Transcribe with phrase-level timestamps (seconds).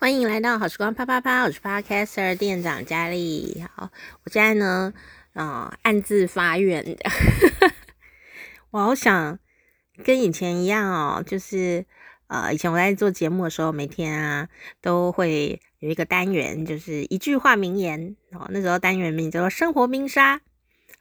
[0.00, 3.62] 欢迎来到好时光啪啪啪，我是 Podcaster 店长佳丽。
[3.76, 3.90] 好，
[4.24, 4.94] 我现在呢，
[5.34, 6.96] 啊、暗自发愿，
[8.72, 9.38] 我好想
[10.02, 11.84] 跟以前一样哦，就是
[12.28, 14.48] 呃，以前我在做节目的时候，每天啊
[14.80, 18.48] 都会有一个单元，就是一句话名言哦。
[18.48, 20.40] 那时候单元名叫做“生活冰沙”。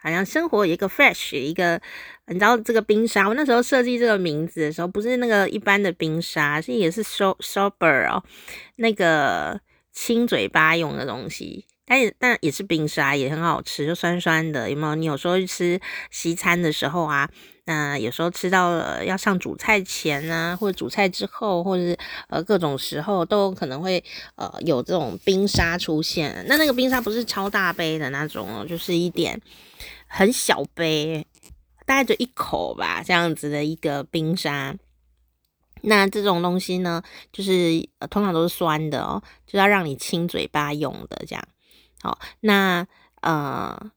[0.01, 1.81] 好像生活有一个 fresh 一个，
[2.29, 8.23] 你知道这个冰沙，我那时候设计这个名字的时候，不是那个一般的冰沙，是也是 so sober 哦，
[8.77, 9.59] 那个
[9.91, 14.95] 清嘴巴用的东西，但也但也是冰沙，也很好吃，就酸酸的，有没有？
[14.95, 15.79] 你有时候去吃
[16.11, 17.29] 西餐的时候啊。
[17.65, 21.95] 那有时候吃到了要上主菜前啊，或者主菜之后，或者是
[22.27, 24.03] 呃各种时候，都可能会
[24.37, 26.43] 呃有这种冰沙出现。
[26.47, 29.39] 那那个冰沙不是超大杯的那种哦，就是一点
[30.07, 31.23] 很小杯，
[31.89, 34.75] 大概就一口吧，这样子的一个冰沙。
[35.81, 37.01] 那这种东西呢，
[37.33, 41.43] 就是呃通常都是酸的哦，就要让你亲嘴巴用的这样。
[42.03, 42.85] 好，那
[43.21, 43.91] 呃。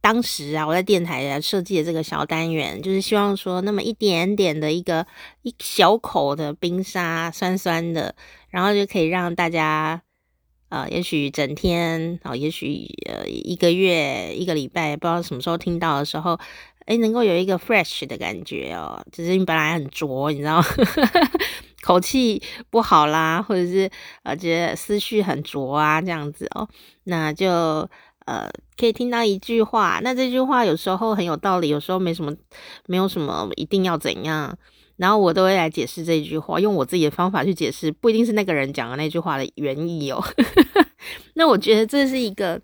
[0.00, 5.04] 当时啊，我在电台设计的这个小单元，就是希望说，那么一点点的一个
[5.42, 8.14] 一小口的冰沙，酸酸的，
[8.48, 10.00] 然后就可以让大家，
[10.68, 16.38] 呃，也许整天，哦，也许呃一个月、一个礼拜，不知道什么时候听到的时候，
[16.86, 20.62] 诶，能够有一个 fresh 的感觉哦，只是你本来很浊，你知道，
[21.82, 23.90] 口气不好啦，或者是
[24.22, 26.68] 呃觉得思绪很浊啊，这样子哦，
[27.04, 27.88] 那就。
[28.26, 32.34] 呃，可以听到一句话，那这句话有时候很有道理，有时候没什么，
[32.86, 34.58] 没有什么一定要怎样，
[34.96, 40.22] 然后我都会来解释这句话，用我自己的方法去解释，不一定是那个人讲的那句话的原意哦。
[41.34, 42.60] 那我觉得这是一个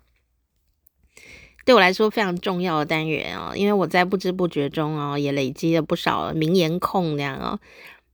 [1.65, 7.59] 对我来说非常重要的单元哦，因为我在不知不觉中哦，也累积了不少名言控那样哦。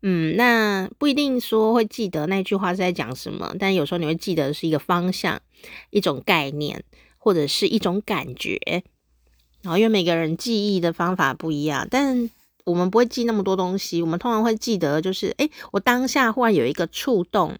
[0.01, 5.41] 嗯，那不一定说会记得那句话是在讲什么，但有时候你会记得是一个方向，
[5.89, 6.83] 一种概念。
[7.21, 8.57] 或者是一种感觉，
[9.61, 12.29] 然后因为每个人记忆的方法不一样，但
[12.69, 14.01] 我们不会记那么多东西。
[14.01, 17.57] 我们通常会记得，就是诶，我当下忽然有一个触动，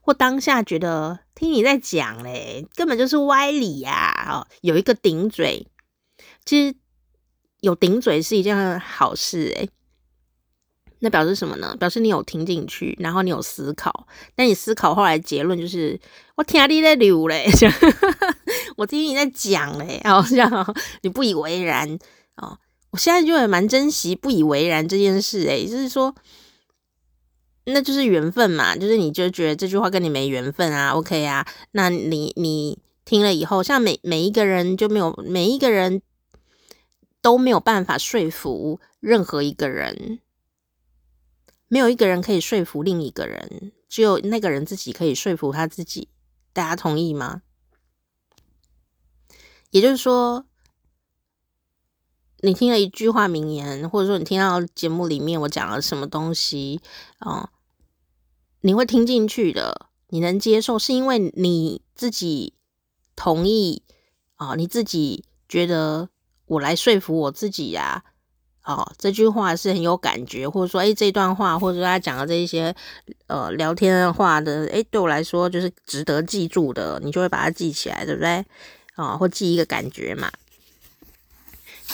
[0.00, 4.12] 或当下觉得听你在讲嘞，根本就是歪理呀！
[4.30, 5.66] 哦，有一个顶嘴，
[6.44, 6.76] 其实
[7.60, 9.68] 有顶嘴是一件好事诶。
[11.00, 11.76] 那表示什么呢？
[11.78, 14.06] 表示你有听进去，然后你有思考。
[14.34, 16.00] 但你思考后来结论就是，
[16.34, 17.46] 我听你在流嘞，
[18.78, 21.98] 我听你在讲嘞，好像你不以为然
[22.36, 22.58] 哦。
[22.94, 26.14] 我现在就也蛮珍惜不以为然这件事，诶，就是说，
[27.64, 31.44] 那就是缘分嘛，就是你就觉得这句话跟你没缘分啊，OK 啊？
[31.72, 36.02] 那你你听了以后，像每每一个人就没有每一个人
[37.20, 40.20] 都没有办法说服任何一个人。
[41.66, 46.06] 没有一个人可以说服另一个人，只有那个人自己可以说服他自己。
[46.52, 47.42] 大家同意吗？
[49.70, 50.46] 也就是说，
[52.44, 56.78] 你听了一句话名言，或者说你听到节目里面我讲了什么东西
[57.18, 57.48] 啊，
[58.60, 62.52] 你会听进去的，你能接受，是因为你自己
[63.16, 63.82] 同意
[64.34, 66.10] 啊，你自己觉得
[66.44, 68.04] 我来说服我自己呀。
[68.64, 72.74] 哦，这句话是很有感觉，或者说，诶，这段话，或者说他讲的这一些，
[73.26, 78.30] 呃，聊天的话的，诶，对我来说就是值得记住的，你就会把它记起来，对不对？
[78.94, 80.30] 啊、哦，或记一个感觉嘛。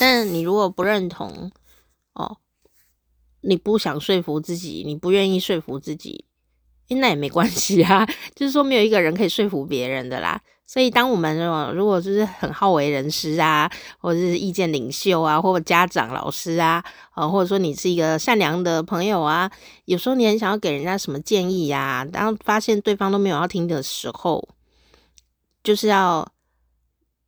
[0.00, 1.52] 但你如果不认同，
[2.14, 2.38] 哦，
[3.42, 6.24] 你不想说服自己，你不愿意说服自己，
[6.88, 10.40] 那也没关系啊， 就是说没有一个人可以说服别人的啦。
[10.66, 11.36] 所以，当我们
[11.74, 19.50] 如果就是很好为人师啊，或者是意见领袖啊，或者家长、老师啊，啊，或者说你是一个善良的朋友啊，
[19.84, 24.48] 有时候你很想要给人家什么建议呀，当发现对方都没有要听的时候，
[25.64, 26.26] 就是要，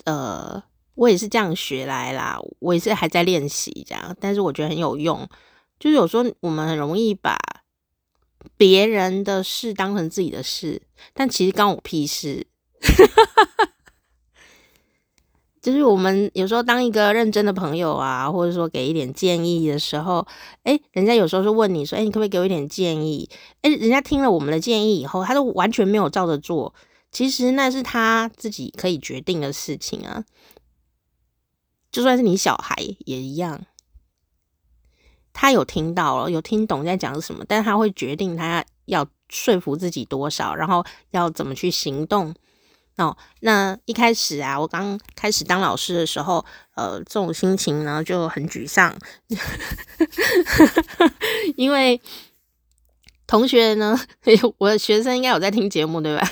[0.05, 0.63] 呃，
[0.95, 5.29] 我也是这样学来啦，我也是还在练习这样，但是我觉得很有用。
[5.79, 7.37] 就是有时候我们很容易把
[8.57, 12.47] 别人的事当成自己的事，但其实关我屁事。
[15.63, 20.27] 就是我们有时候当一个认真的朋友啊，或者说给一点建议的时候，
[20.65, 23.31] 诶，人家有时候是问你说，诶，你可不可以给我一点建议？
[23.63, 26.75] 诶，人家听了我们的建议以后，他都完全没有照着做，
[27.13, 30.25] 其实那是他自己可以决定的事情啊。
[31.93, 32.75] 就算是你小孩
[33.05, 33.65] 也一样，
[35.33, 42.35] 他有听到了，有听懂在讲什么，但他会决定他要说服自己多少，然后要怎么去行动。
[42.99, 46.45] 哦，那一开始啊，我刚开始当老师的时候，
[46.75, 48.95] 呃，这种心情呢就很沮丧，
[51.57, 51.99] 因为
[53.27, 53.99] 同学呢，
[54.59, 56.31] 我的学生应该有在听节目，对吧？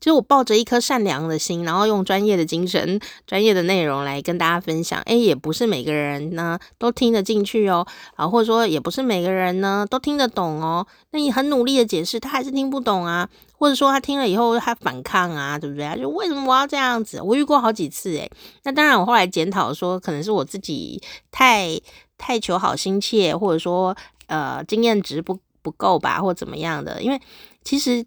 [0.00, 5.00] 就我抱着一颗善良的心，然后用专业的精神、专业的内容来跟大家分享。
[5.02, 7.86] 诶，也不是每个人呢都听得进去哦，
[8.16, 10.86] 啊，或者说也不是每个人呢都听得懂哦。
[11.10, 16.00] 那你很努力的解释，他还是听不懂啊，或者说他听了以后他反抗啊，对不对？
[16.00, 17.20] 就为什么我要这样子？
[17.22, 18.30] 我遇过好几次诶。
[18.62, 20.98] 那当然，我后来检讨说，可能是我自己
[21.30, 21.78] 太
[22.16, 23.94] 太求好心切，或者说
[24.28, 27.02] 呃经验值不不够吧，或怎么样的？
[27.02, 27.20] 因为
[27.62, 28.06] 其实。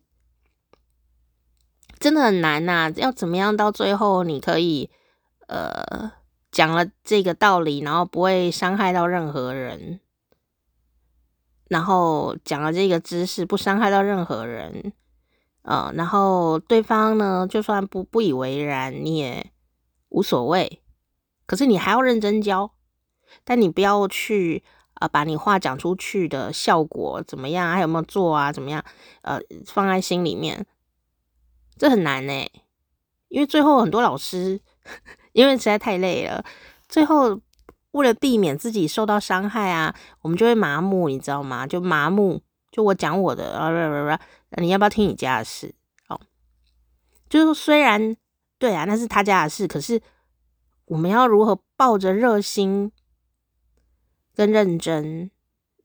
[2.03, 4.89] 真的很难呐、要怎么样到最后你可以
[5.47, 6.11] 呃
[6.51, 10.01] 讲了这个道理，然后不会伤害到任何人，
[11.69, 14.91] 然后讲了这个知识不伤害到任何人，
[15.61, 19.51] 呃，然后对方呢就算不不以为然，你也
[20.09, 20.81] 无所谓，
[21.45, 22.71] 可是你还要认真教，
[23.45, 24.65] 但你不要去
[24.95, 28.83] 啊、把你话讲出去的效果怎么样，还有没有做啊，怎么样，
[29.21, 30.65] 呃，放在心里面。
[31.77, 32.51] 这很难呢，
[33.29, 34.61] 因为最后很多老师，
[35.31, 36.43] 因为实在太累了，
[36.87, 37.39] 最后
[37.91, 41.65] 为了避免自己受到伤害啊，我们就会麻木，你知道吗？
[41.65, 42.41] 就麻木，
[42.71, 44.17] 就我讲我的啊，不不
[44.55, 45.73] 不，你要不要听你家的事？
[46.09, 46.19] 哦，
[47.27, 48.15] 就是虽然
[48.57, 50.01] 对啊，那是他家的事，可是
[50.85, 52.91] 我们要如何抱着热心
[54.35, 55.31] 跟认真，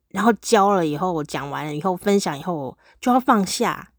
[0.09, 3.93] 然后教了以后，我讲完了以后，分享以后就要放下。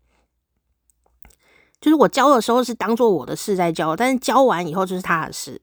[1.81, 5.59] 就是我教的时候是当做我的事在教，但是教完以后就是他的事，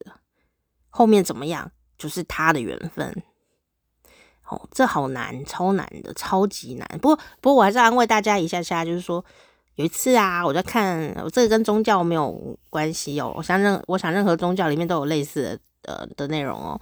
[0.89, 3.23] 后面怎么样就是他的缘分。
[4.49, 6.87] 哦，这好难，超难的，超级难。
[7.01, 9.23] 不过，不过我还是安慰大家一下下，就是说
[9.75, 13.33] 有一次啊，我在看，这个跟宗教没有关系哦。
[13.35, 16.79] 我想任，我想任何宗教里面都有类似的呃的内容哦。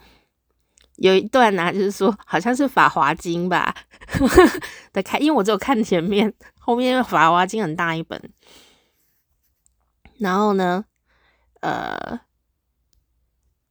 [0.98, 3.76] 有一段呢、就是说好像是《法华经》吧
[4.94, 8.22] 的开，因为我只有看前面，后面《法华经》很大一本。
[10.18, 10.86] 然后呢，
[11.60, 12.22] 呃，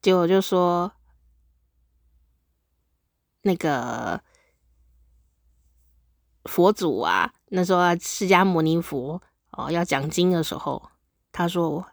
[0.03, 0.93] 结果就说
[3.43, 4.21] 那个
[6.45, 10.91] 佛祖啊，那时候，释迦牟尼佛哦要讲经的时候，
[11.33, 11.87] 他说：“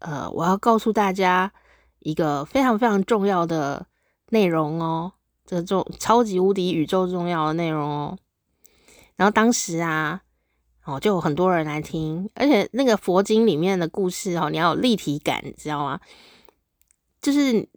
[0.00, 1.52] 呃，我要告诉大家
[1.98, 3.86] 一个非常非常重要的
[4.30, 5.12] 内容哦，
[5.44, 8.18] 这个重超级无敌宇宙重要的内容哦。”
[9.16, 10.22] 然后当时啊。
[10.88, 16.00] 哦，就有很多人来听，而且那个佛经里面的故事哦，你要有立体感，你知道吗？
[17.20, 17.68] 就是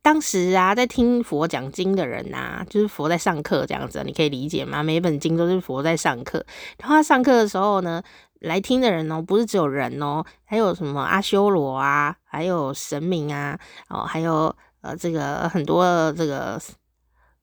[0.00, 4.84] 当时啊，在听佛讲经的人啊，就是佛在上课这样子，你可以理解吗？
[4.84, 6.46] 每本经都是佛在上课，
[6.78, 8.00] 然后他上课的时候呢，
[8.38, 13.58] 来听的人哦，不是只有人哦，还有什么阿修罗啊，还有神明啊，
[13.88, 16.60] 哦，还有呃，这个很多这个。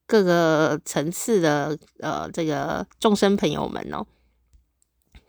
[0.08, 4.06] 各个层次的呃，这个众生朋友们哦，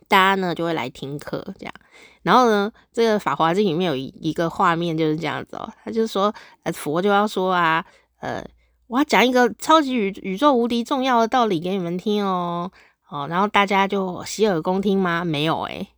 [0.06, 1.74] 大家呢就会来听课这样。
[2.22, 6.34] 然后呢，这个《法华经》里面有一一个画面就是这样子哦，他就说，
[6.64, 7.84] 呃，佛就要说啊，
[8.20, 8.44] 呃，
[8.88, 12.70] 我要讲一个超级宇宇宙无敌重要的道理给你们听哦，
[13.08, 15.24] 哦，然后大家就洗耳恭听吗？
[15.24, 15.88] 没有诶，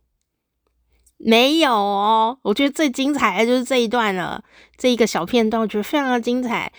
[1.17, 2.37] 没有哦。
[2.43, 4.43] 我觉得最精彩的就是这一段了，
[4.77, 6.71] 这一个小片段，我觉得非常的精彩。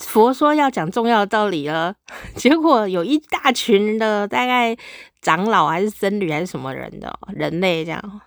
[0.00, 1.94] 佛说要讲重要的道理了，
[2.34, 4.76] 结果有一大群的大概
[5.20, 8.20] 长老还是僧侣还是什么人的人类这样，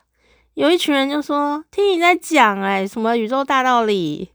[0.54, 4.30] 有一群人就说听你在讲哎，什么宇宙大道理，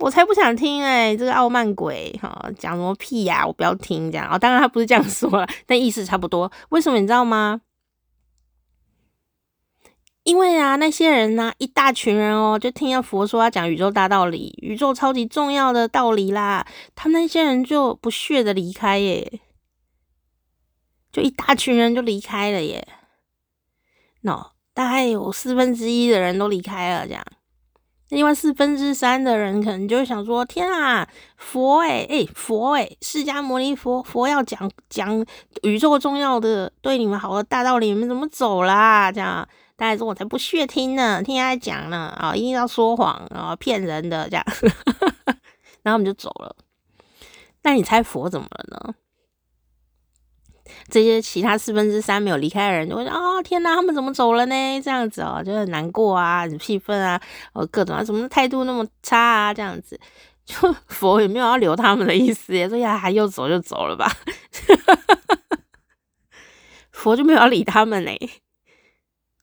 [0.00, 6.52] 我才不想听哎，这个傲慢鬼哈，讲什么屁呀，我不要听这样啊，当然他不是这样说了，但意思差不多。
[6.68, 7.60] 为什么你知道吗？
[10.26, 16.66] 因为啊，那些人呢、啊，一大群人哦，就听到佛说要讲宇宙大道理，宇宙超级重要的道理啦，
[16.96, 19.40] 他们那些人就不屑的离开耶，
[21.12, 22.88] 就一大群人就离开了耶。
[24.24, 27.24] 喏，大概有四分之一的人都离开了，这样，
[28.08, 35.24] 另外四分之三的人可能就想说：天啊，佛诶诶佛诶释迦牟尼佛，佛要讲讲
[35.62, 39.12] 宇宙重要的、对你们好的大道理，你们怎么走啦？
[39.12, 39.48] 这样。
[39.76, 44.44] 大家说：“我才不屑听呢，听他讲呢啊，一定要说谎啊，骗人的这样。
[45.84, 46.56] ”然后我们就走了。
[47.62, 48.94] 那你猜佛怎么了呢？
[50.88, 57.20] 这些其他四分之三没有离开的人就会说：“啊，天哪，他们怎么走了呢？”这样子哦，就很难过啊，很气愤啊，
[57.52, 59.52] 哦，各种啊，怎么态度那么差啊？
[59.54, 60.00] 这样子，
[60.46, 64.10] 就佛也没有要留他们的意思，所以还又走就走了吧。
[66.90, 68.18] 佛就没有要理他们嘞。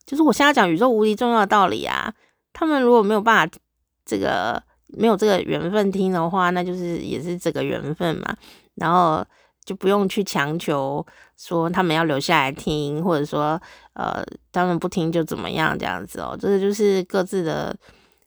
[0.06, 2.12] 就是我现在讲宇宙无敌重要的道理啊，
[2.52, 3.58] 他们如果没有办法
[4.04, 8.36] 这个没有这个缘分听的话，那就是也是这个缘分嘛。
[8.74, 9.24] 然后
[9.64, 11.04] 就不用去强求
[11.38, 13.60] 说他们要留下来听，或者说
[13.94, 16.36] 呃他们不听就怎么样这样子哦。
[16.38, 17.74] 这个就是各自的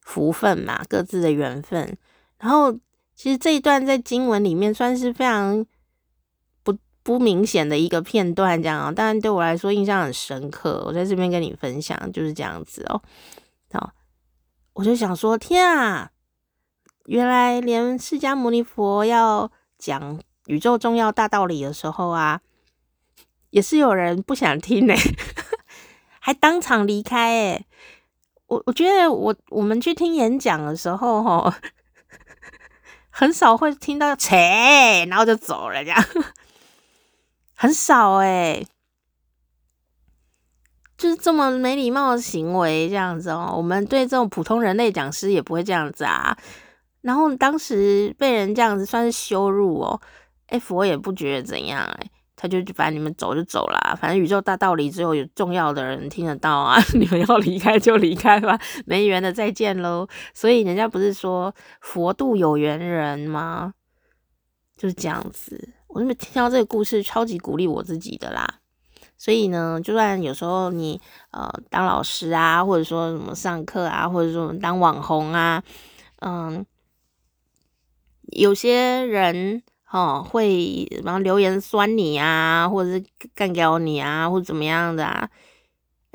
[0.02, 1.96] 福分嘛，各自的缘分。
[2.40, 2.72] 然后
[3.16, 5.66] 其实这一段在经文里面算是非常
[7.08, 8.92] 不明显的一个片段，这样啊。
[8.92, 13.02] 当然对我来说印象很深刻，我在这边跟你分享就是这样子哦。
[13.72, 13.94] 好，
[14.74, 16.12] 我就想说，天啊！
[17.06, 22.42] 原来连释迦牟尼佛要讲宇宙重要大道理的时候啊，
[23.52, 24.94] 也是有人不想听呢，
[26.20, 27.66] 还当场离开诶。
[28.48, 31.54] 我我觉得我我们去听演讲的时候，吼，
[33.10, 36.04] 很少会听到切，然后就走了这样，
[37.60, 38.68] 很少诶，
[40.96, 43.52] 就是这么没礼貌的行为这样子哦。
[43.58, 46.38] 我们对这种普通人类讲师也不会这样子啊。
[47.02, 50.00] 然后当时被人这样子算是羞辱哦，
[50.48, 60.08] 哎，佛也不觉得怎样哎，他就反正你们走就走啦，反正宇宙大道理只有有重要的人听得到啊， 你们要离开就离开吧，没缘的再见喽。
[60.36, 63.74] 所以人家不是说佛度有缘人吗？
[64.76, 65.74] 就是这样子。
[65.98, 68.60] 我那么听到这个故事，超级鼓励我自己的啦。
[69.18, 71.01] 所以呢，就算有时候你
[71.32, 75.63] 呃当老师啊，或者说什么上课啊，或者说当网红啊，
[76.20, 76.63] 嗯。
[78.34, 85.30] 有些人哦会然后留言酸你啊，或者是干掉你啊，或者怎么样的啊？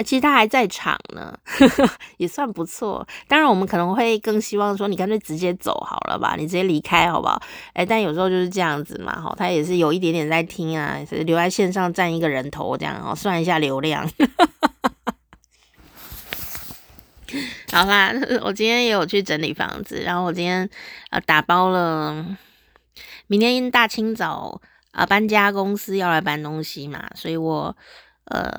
[0.03, 1.37] 其实他还在场呢，
[2.19, 3.07] 也算不错。
[3.29, 7.41] 当然，我们可能会更希望说，你干脆直接走好了吧，你直接离开好不好？
[7.73, 14.09] 哎，但有时候就是这样子嘛，哈，他也是有一点点在听啊，留在线上占一个人头这样哦，算一下流量。
[17.73, 20.69] 好啦，我今天也有去整理房子，然后我今天
[21.11, 22.27] 呃打包了，
[23.27, 27.75] 明天因大清早啊、搬家公司要来搬东西嘛，所以我
[28.27, 28.53] 呃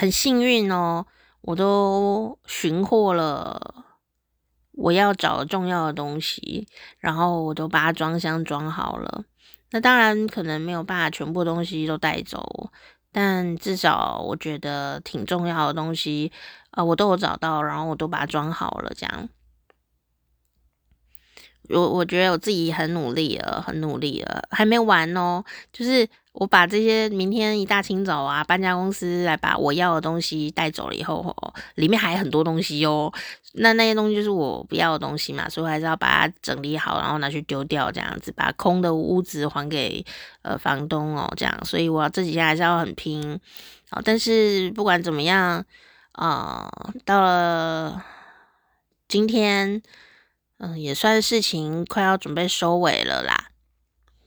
[0.00, 1.04] 很幸运哦，
[1.42, 3.84] 我都寻获了
[4.72, 6.66] 我要找重要的东西，
[7.00, 9.24] 然后我都把它装箱装好了。
[9.72, 12.70] 那当然可能没有办法全部东西都带走。
[13.12, 16.32] 但至少我觉得挺重要的东西，
[16.70, 19.28] 啊，我都有找到，然后我都把它装好了，这样。
[21.72, 26.08] 我我觉得我自己很努力了，很努力了，还没完哦，就是。
[26.32, 31.34] 我把这些明天一大清早啊，搬家公司来把我要的东西带走了以后，
[31.74, 33.12] 里面还有很多东西哟。
[33.54, 40.04] 那那些东西就是我不要的东西嘛，所以我还是要把它整理好，然后拿去丢掉，这样子把空的屋子还给
[40.42, 41.64] 呃房东哦，这样。
[41.64, 43.38] 所以我这几天还是要很拼
[43.90, 44.00] 啊。
[44.04, 45.64] 但是不管怎么样
[46.12, 48.04] 啊，呃，到了
[49.08, 49.82] 今天，
[50.62, 53.50] 嗯，也算事情快要准备收尾了啦。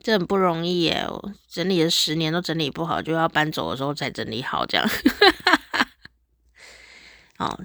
[0.01, 1.07] 这很不容易耶，
[1.47, 4.89] 整理了十年都整理不好，就要搬走的时候才整理好这样。
[7.37, 7.59] 哦，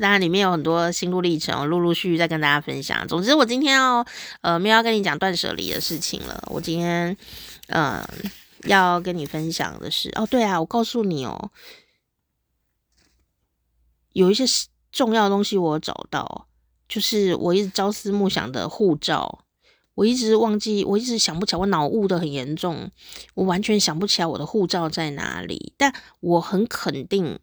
[0.00, 3.06] 当然里面有很多心路历程，我陆陆续续再跟大家分享。
[3.06, 4.04] 总之，我今天要
[4.40, 6.42] 呃没有要跟你讲断舍离的事情了。
[6.48, 7.16] 我今天
[7.68, 8.04] 嗯、
[8.64, 11.50] 要跟你分享的是，哦对啊，我告诉你哦，
[14.12, 14.44] 有一些
[14.90, 16.48] 重要的东西我找到，
[16.90, 19.44] 就是我一直朝思暮想的护照。
[19.94, 22.90] 我一直忘记，我一直想不起来，我脑雾的很严重，
[23.34, 25.72] 我完全想不起来我的护照在哪里。
[25.76, 27.38] 但我很肯定，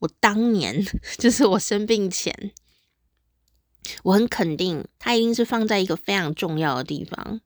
[0.00, 0.84] 我当年
[1.18, 2.52] 就是我生病前，
[4.04, 7.40] 我很肯定它一定是放在一个非常重要的地方，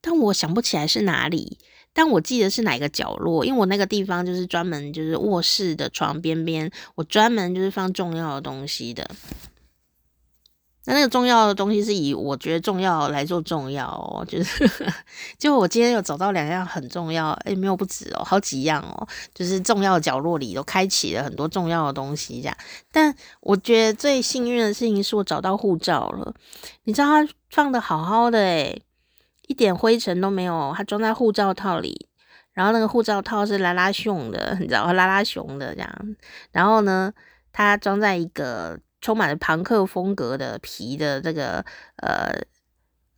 [0.00, 1.58] 但我想不起来是哪里。
[1.92, 9.10] 但我记得是哪个角落，因为我那个地方就是专门就是卧室的床边边，我专门就是放重要的东西的。
[10.88, 14.66] 那那个重要的东西是以我觉得重要来做重要哦，就是
[15.36, 22.56] 就我今天有找到两样很重要，诶，没有不止哦，好几样哦，就是重要的角落里都开启了很多重要的东西这样。
[22.90, 26.34] 但我觉得最幸运的事情是我找到护照了，
[26.84, 28.82] 你知道它放得好好的诶，
[29.46, 32.08] 一点灰尘都没有，它装在护照套里，
[32.54, 36.16] 然后那个护照套是拉拉熊的，你知道拉拉熊的这样，
[36.50, 37.12] 然后呢，
[37.52, 38.80] 它装在一个。
[39.00, 41.64] 充满了庞克风格的皮的这个
[41.96, 42.32] 呃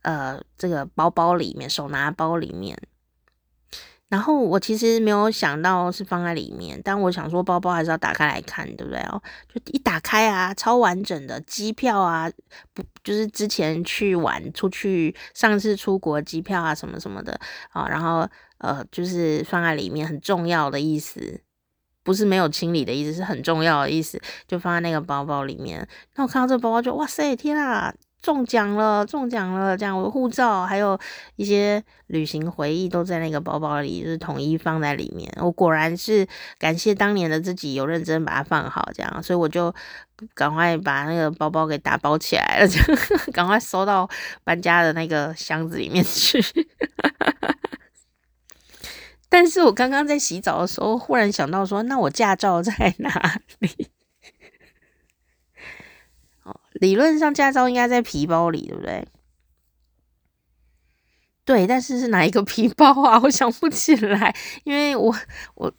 [0.01, 2.77] 呃这个包包里面，手拿包里面。
[4.09, 9.21] 然后我其实没有想到是放在里面，但我想说包包还是要打开来看，对不对哦？
[9.47, 12.29] 就一打开啊，超完整的机票啊，
[12.73, 21.41] 不就是之前去玩出去，上次出国机票啊什么什么的啊，然后呃就是放在里面很重要的意思。
[22.03, 25.87] 不是没有清理的意思，是很重要的意思，就放在那个包包里面。
[26.15, 30.99] 那我看到这个包包就哇塞，天啊，中奖了，中奖了，这样我的护照还有
[31.35, 35.31] 一些旅行回忆都在那个包包里，就是统一放在里面。
[35.37, 36.27] 我果然是
[36.57, 39.73] 感谢当年的自己有认真把它放好，这样，所以我就
[40.33, 42.79] 赶快把那个包包给打包起来了，就
[43.33, 44.09] 赶快收到
[44.43, 46.43] 搬家的那个箱子里面去。
[49.31, 53.87] 但是我刚刚在洗澡的时候，忽然想到说，那我驾照在哪里？
[56.73, 59.07] 理论上驾照应该在皮包里，对不对？
[61.43, 63.19] 对，但是是哪一个皮包啊？
[63.23, 64.33] 我想不起来，
[64.63, 65.13] 因为我
[65.55, 65.73] 我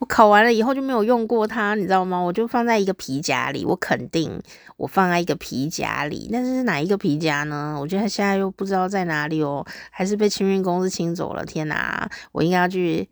[0.00, 2.18] 我考完了以后就没有用过它，你知道吗？
[2.18, 4.42] 我就放在一个皮夹里，我肯定
[4.76, 7.78] 我放在一个皮夹里，但是是哪一个皮夹呢？
[7.80, 11.46] 我觉得现在又不知道在哪里哦，还是被清运公司清走了？
[11.46, 13.08] 天哪，我应该要去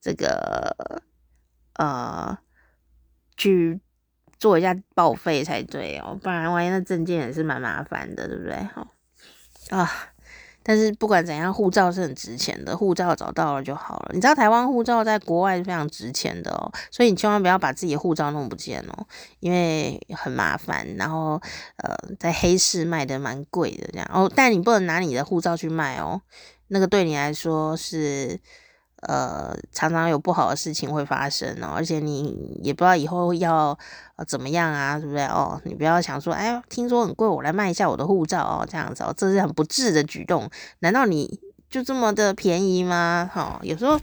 [0.00, 0.76] 这个
[1.78, 2.36] 呃
[3.36, 3.80] 去
[4.38, 8.56] 做一下报废才对哦，不然万一那证件也是蛮麻烦的，对不对？
[8.74, 8.88] 好
[9.70, 9.88] 啊。
[10.64, 14.10] 但是不管怎样，护照是很值钱的，护照找到了就好了。
[14.14, 19.06] 你知道台湾护照在国外是非常值钱的哦，所以你千万不要把自己的护照弄不见哦，
[19.38, 20.84] 因为很麻烦。
[20.96, 21.40] 然后
[21.76, 26.20] 呃，在黑市卖的蛮贵的这样哦，但你不能拿你的护照去卖哦，
[26.68, 28.40] 那个对你来说是。
[29.06, 33.76] 呃，常常有不好的事情会发生哦，而且你也不知道以后要
[34.26, 35.60] 怎么样啊，对不对哦？
[35.64, 40.48] 你不要想说，哎，听说很贵，我来卖一下我的护照哦，这样子哦，这是很不智的举动。
[40.80, 43.30] 难道你就这么的便宜吗？
[43.32, 43.98] 哈、有时候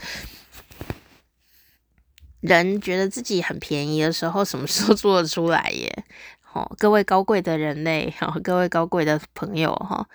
[2.41, 6.05] 人觉得自己很便宜的时候，什么时候做得出来耶？
[6.41, 10.08] 好、哦，各位高贵的人类，哈、哦，各位高贵的朋友，哈、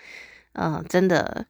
[0.54, 1.46] 哦，嗯、真的。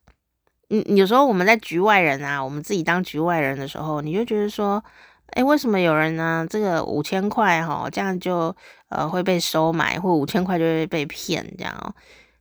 [0.69, 4.83] 嗯，有时候我们在局外人啊，我们自己当局外人的时候，你就觉得说，
[5.29, 6.45] 哎，为什么有人呢？
[6.51, 8.55] 这个五千块哈，这样就
[8.89, 11.95] 呃会被收买，或五千块就会被骗这样哦。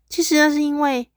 [0.10, 1.08] 其实那是因为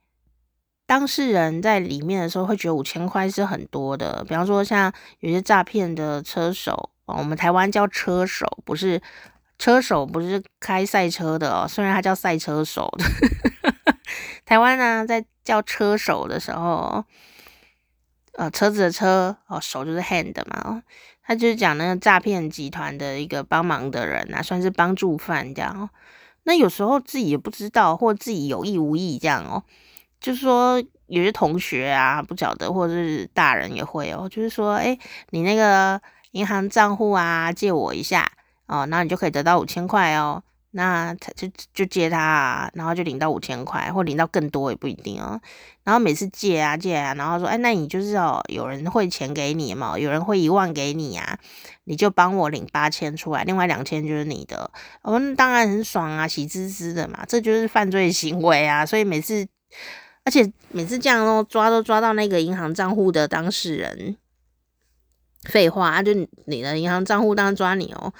[0.85, 4.23] 当事人在里面的时候会觉得五千块是很多的。
[4.27, 9.01] 比方说像有些诈骗的车手，我们台湾叫车手，不是
[9.57, 13.05] 车手，不是开赛车的哦，虽然他叫赛车手的。
[14.45, 17.03] 台湾呢，在叫车手的时候，
[18.33, 20.83] 呃，车子的车哦，手就是 hand 嘛，
[21.23, 25.89] 他就是讲那个诈骗集团的一个帮忙的人啊，算是帮助犯这样。
[26.43, 29.63] 那有时候自己也不知道，或自己有意无意这样哦，
[30.19, 34.97] 就是说有些同学啊不晓得，或者是大人也会哦，就是说，哎，
[35.31, 38.31] 你那个银行账户啊，借我一下
[38.67, 40.41] 哦，那你就可以得到五千块哦。
[40.71, 45.41] 那他就就借他啊，然后就领到五千块，或领到更多也不一定哦。
[45.83, 51.39] 然后每次借啊借啊，然后说，哎，那你就是哦，有人汇钱给你嘛，有人汇一万给你啊，
[51.85, 54.69] 你就帮我领八千出来，另外两千就是你的。
[55.01, 58.85] 我们当然很爽啊，喜滋滋的嘛，这就是犯罪行为啊。
[58.85, 59.47] 所以每次，
[60.23, 64.15] 而且每次这样哦，抓都抓到那个银行账户的当事人。
[65.45, 66.13] 废话啊，就
[66.45, 68.13] 你的银行账户当然抓你哦。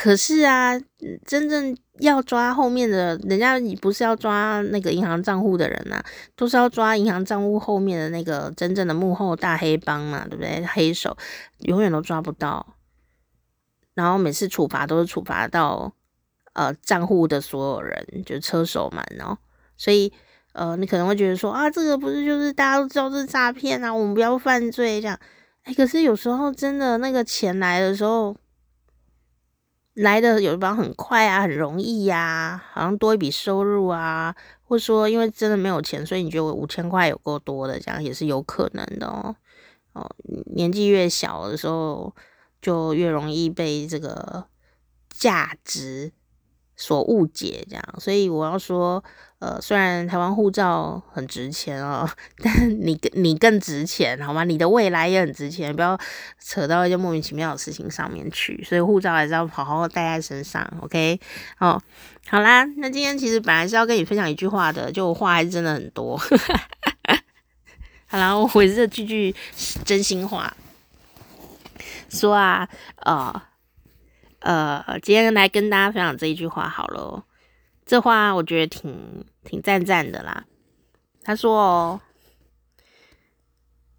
[0.00, 0.78] 可是啊，
[1.26, 6.00] 真正要抓后面的人家，你不是要抓那个银行账户的人呐、
[6.36, 10.64] 都是要抓银行账户后面的那个真正的幕后大黑帮嘛，对不对？
[10.64, 11.16] 黑手
[11.62, 12.64] 永远都抓不到，
[13.94, 15.92] 然后每次处罚都是处罚到
[16.52, 19.36] 呃账户的所有人，就车手们哦。
[19.76, 20.12] 所以
[20.52, 25.18] 呃，你可能会觉得说啊，这个不是就是大家都知道是诈骗啊，我们不要犯罪这样。
[25.64, 28.36] 哎，可是有时候真的那个钱来的时候。
[29.98, 39.34] 来的有一帮很快啊，很容易呀、啊，好像多一笔收入啊，或者说因为真的没有钱，所以你觉得五千块有够多的，这样也是有可能的哦。
[39.94, 40.08] 哦，
[40.54, 42.14] 年纪越小的时候，
[42.62, 44.44] 就越容易被这个
[45.10, 46.12] 价值
[46.78, 49.04] 所误解，这样，所以我要说。
[49.40, 52.04] 呃，虽然台湾护照很值钱哦，
[52.42, 54.42] 但你你更值钱，好吗？
[54.42, 55.96] 你的未来也很值钱，不要
[56.40, 58.60] 扯到一些莫名其妙的事情上面去。
[58.64, 61.20] 所以护照还是要好好带在身上，OK？
[61.60, 61.80] 哦，
[62.28, 66.20] 好啦，那今天其实本来是要跟你分享一句话的，就话还是真的很多。
[68.10, 69.32] 好啦，我回这句句
[69.84, 70.52] 真心话，
[72.08, 72.68] 说啊，
[73.04, 73.40] 呃
[74.40, 77.24] 呃，今天来跟大家分享这一句话好了。
[77.84, 80.44] 这话我觉得挺挺赞赞的啦。
[81.22, 82.00] 他说：“哦，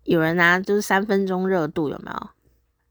[0.04, 2.30] 有人啊，就是三分钟热度，有没有？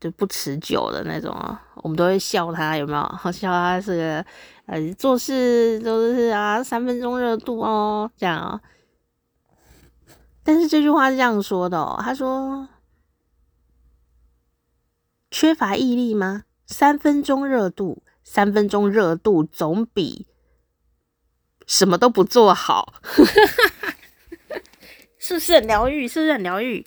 [0.00, 1.60] 就不持久的那种啊。
[1.76, 3.02] 我们都会笑他，有没有？
[3.02, 4.26] 好 笑他是个
[4.66, 8.60] 呃，做事都是啊，三分钟热度哦，这样哦。
[10.42, 12.68] 但是这句话是这样说的哦，他说：
[15.30, 16.44] 缺乏毅力吗？
[16.68, 20.28] 三分钟热度，三分钟热度总比。”
[21.66, 22.94] 什么都不做好，
[25.18, 26.08] 是不是很疗愈？
[26.08, 26.82] 是不是很疗愈？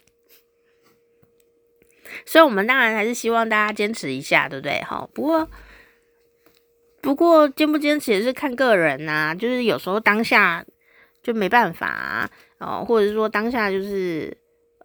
[2.26, 4.82] 所以，我们当然还是希望大家坚持一下，对不对？
[4.82, 5.48] 哈，不过，
[7.00, 9.36] 不过坚不坚持也是看个人呐、啊。
[9.36, 10.66] 就是有时候当下
[11.22, 14.36] 就没办法啊，哦，或者是说当下就是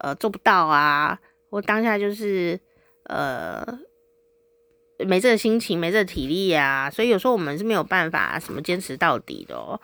[0.00, 2.60] 呃做不到啊，或当下就是
[3.04, 3.66] 呃
[4.98, 6.90] 没这个心情、没这个体力啊。
[6.90, 9.80] 所以有时候我们是没有办法什么坚持到底的哦。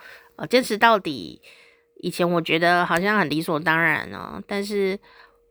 [0.48, 1.40] 坚持到底，
[1.96, 4.98] 以前我觉得好像很理所当然哦，但是。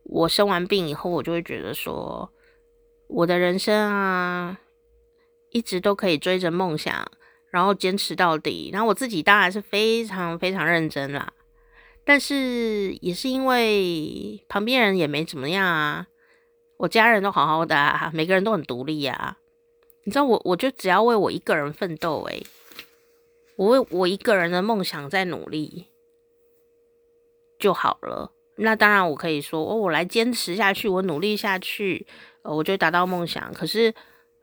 [0.04, 2.28] 我生完病以后，我就会觉得说，
[3.06, 4.58] 我的人生啊，
[5.50, 7.08] 一直都可以追着梦想，
[7.52, 8.70] 然后坚持到底。
[8.72, 11.32] 然后我自己当然是非常非常认真啦，
[12.04, 16.08] 但是也是因为旁边人也没怎么样啊，
[16.78, 19.36] 我家人都好好的啊，每个人都很独立啊。
[20.04, 22.44] 你知道我，我就只要为我一个人奋斗，诶，
[23.56, 25.86] 我为我一个人的梦想在努力
[27.58, 28.32] 就好了。
[28.56, 32.06] 那当然，我可以说哦，我来坚持下去，我努力下去，
[32.42, 33.52] 呃，我就达到梦想。
[33.54, 33.94] 可是，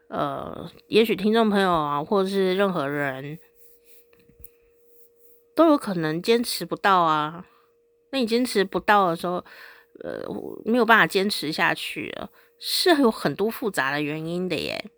[0.08, 3.38] 呃，也许听众朋友啊，或者是任何人，
[5.54, 7.45] 都有可能坚持不到啊。
[8.12, 9.43] 那你坚持不到的时候，
[10.04, 10.26] 呃，
[10.65, 14.89] 没有办法坚持下去了，是有很多复杂的原因的耶。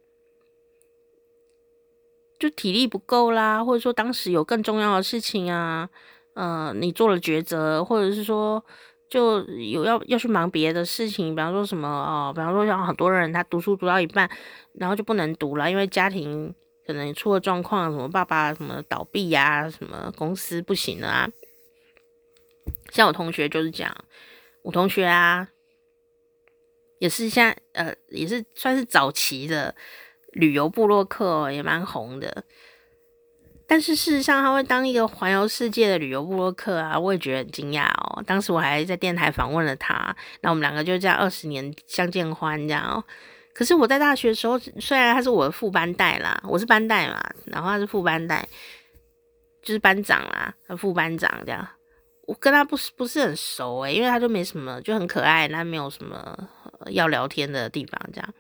[2.42, 5.88] 就体力不够啦，或者说当时有更重要的事情啊，
[6.34, 8.66] 呃，你做了抉择，或者是说。
[9.12, 14.32] 就有要要去忙别的事情，比方说什么哦，比方说像很多人他读书读到一半，
[14.72, 16.56] 然后就不能读了，因为家庭
[16.88, 21.30] 可能出了状况，什么爸爸什么倒闭呀、什么公司不行了啊。
[22.94, 23.94] 像我同学就是这样，
[24.62, 25.50] 我同学啊，
[27.00, 29.76] 也是像呃，也是算是早期的
[30.32, 32.44] 旅游部落客，也蛮红的。
[33.68, 38.22] 但是事实上，他会当一个环游世界的旅游部落客啊，我也觉得很惊讶哦。
[38.28, 43.02] 当时我还在电台访问了他，那我们两个就这样二十年相见欢这样哦。
[43.54, 48.46] 可是我在大学的时候，虽然他是我的副班代啦，我是班代嘛，然后他是副班代，
[49.62, 51.66] 就是班长啦，副班长这样，
[52.28, 56.38] 我跟他不是不是很熟诶，因为他就没什么，就很可爱，那没有什么
[56.88, 58.34] 要聊天的地方这样。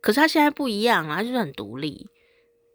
[0.00, 2.08] 可是他现在不一样啊，他就是很独立。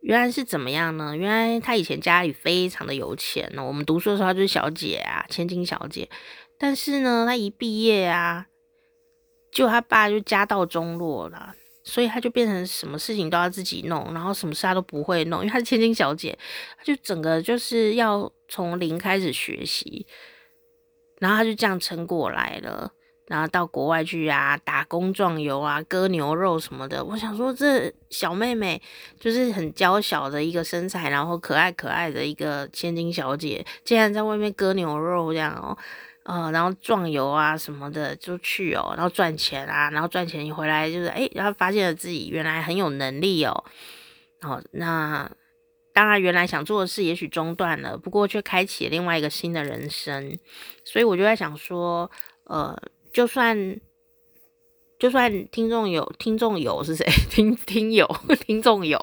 [0.02, 1.16] 原来是怎么样呢？
[1.16, 3.64] 原来他以前家里非常的有钱呢。
[3.64, 6.10] 我们读书的时候，他就是小姐啊，千金小姐。
[6.58, 8.48] 但是呢，他一毕业啊，
[9.50, 11.56] 就他爸就家道中落了，
[11.86, 16.38] 所以他就变成什么事情都要自己弄，然后什么事他都不会弄，因为他是千金小姐，
[16.78, 20.06] 他就整个就是要从零开始学习，
[21.20, 22.92] 然后他就这样撑过来了。
[23.28, 27.04] 然后到国外去啊，打工壮游啊，割牛肉什么的。
[27.04, 28.82] 我想说，这小妹妹
[29.18, 35.78] 就是很娇小的一个身材，然后可爱可爱的一个千金小姐，竟然在外面割牛肉这样哦，
[36.26, 43.64] 呃，然后壮游啊什么的就去哦，然后赚钱啊，然后赚钱回来就是哎，然后发现了自己原来很有能力哦。
[44.42, 45.32] 哦，那
[45.94, 50.38] 当然原来想做的事也许中断了，不过却开启了另外一个新的人生。
[50.84, 52.12] 所以我就在想说，
[52.44, 52.78] 呃。
[53.14, 53.80] 就算
[55.00, 57.06] 就算听众有听众有是谁？
[57.30, 58.08] 听听友
[58.42, 59.00] 听众有，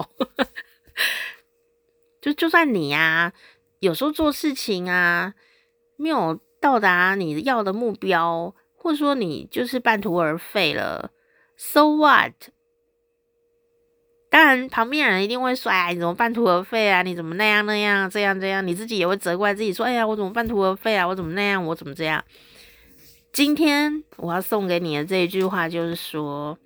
[2.21, 3.33] 就就算你呀、啊，
[3.79, 5.33] 有时候做事情啊，
[5.95, 11.11] 没有到达你要的目标，或者说你就是半途而废了
[11.55, 12.33] ，so what？
[14.29, 17.01] 当然，旁边人一定会说：“哎，你怎么半途而废啊？
[17.01, 21.05] 你怎么那样那样这样这样？”你自己也会责怪自己说：“哎呀，我怎么半途而废啊？
[21.05, 21.65] 我怎么那样？
[21.65, 22.23] 我怎么这样？”
[23.31, 26.59] 今天我要送给你的这一句话就是说，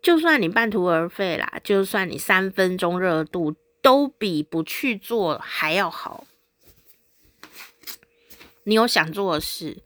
[0.00, 6.24] 就算你半途而废啦，就算你三分钟热度，都比不去做还要好。
[8.62, 9.82] 你有想做的事，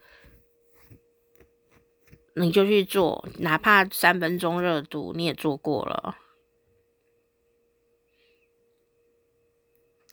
[2.35, 6.19] 你就去做，哪怕三分钟热度你也做过了，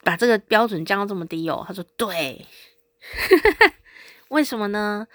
[0.03, 1.65] 把这个标准降到这么低哦。
[1.67, 2.45] 他说对，
[4.29, 5.07] 为什么呢？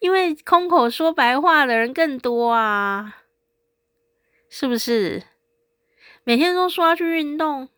[0.00, 3.18] 因为空口说白话的人更多啊，
[4.48, 5.22] 是不是？
[6.24, 7.68] 每天都说要去运动，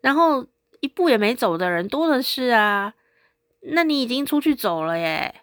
[0.00, 0.46] 然后
[0.80, 2.94] 一步也没走的人多的是啊。
[3.68, 5.34] 那你已经出去走了耶，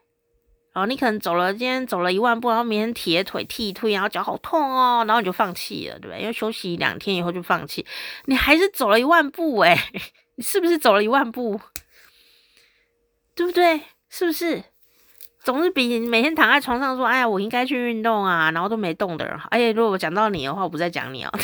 [0.74, 6.22] 然后你可能走了，今天走了一万步，然后明天铁腿踢腿，然后脚好痛哦，然后你就放弃了，对不对？
[6.22, 7.86] 因为休息两天以后就放弃，
[8.26, 9.78] 你还是走了一万步诶，
[10.36, 11.60] 你是不是走了一万步？
[13.36, 13.82] 对不对？
[14.16, 14.64] 是不是
[15.40, 19.50] 总是比每天躺在床上说“哎呀，我应该去运动啊”，然后都没动的人好？
[19.50, 21.32] 哎呀，如果我讲到你的话，我不再讲你哦。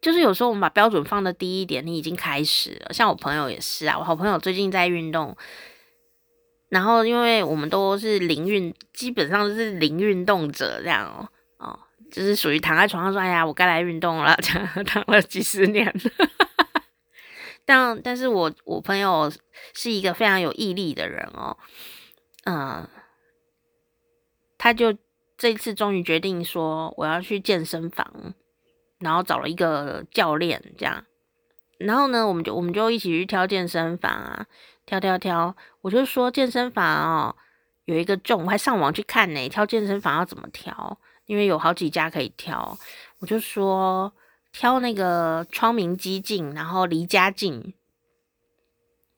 [0.00, 2.94] 就是有时候我们把标准放的低一点，你已经开始了。
[2.94, 5.36] 像我朋友也是啊，我好朋友最近在运动，
[6.70, 11.78] 然后因为我们都是零运，基本上是零运动者这样哦，哦，
[12.10, 15.92] 就是属于躺在床上说，哎呀，我该来运动了，这 样躺了几十年了。
[17.64, 19.30] 但但是我我朋友
[19.72, 21.56] 是一个非常有毅力的人哦，
[22.44, 22.88] 嗯，
[24.58, 24.92] 他就
[25.38, 28.34] 这次终于决定说我要去健身房，
[28.98, 31.04] 然后找了一个教练这样，
[31.78, 34.46] 然后呢，我们就我们就一起去挑健身房啊，
[34.84, 37.36] 挑挑挑，我就说健身房哦
[37.84, 42.76] 有一个重，我还上网去看呢，挑健身房要怎么挑，因为有好几家可以挑，
[43.20, 44.12] 我就说。
[44.52, 47.74] 挑那个窗明几净，然后离家近，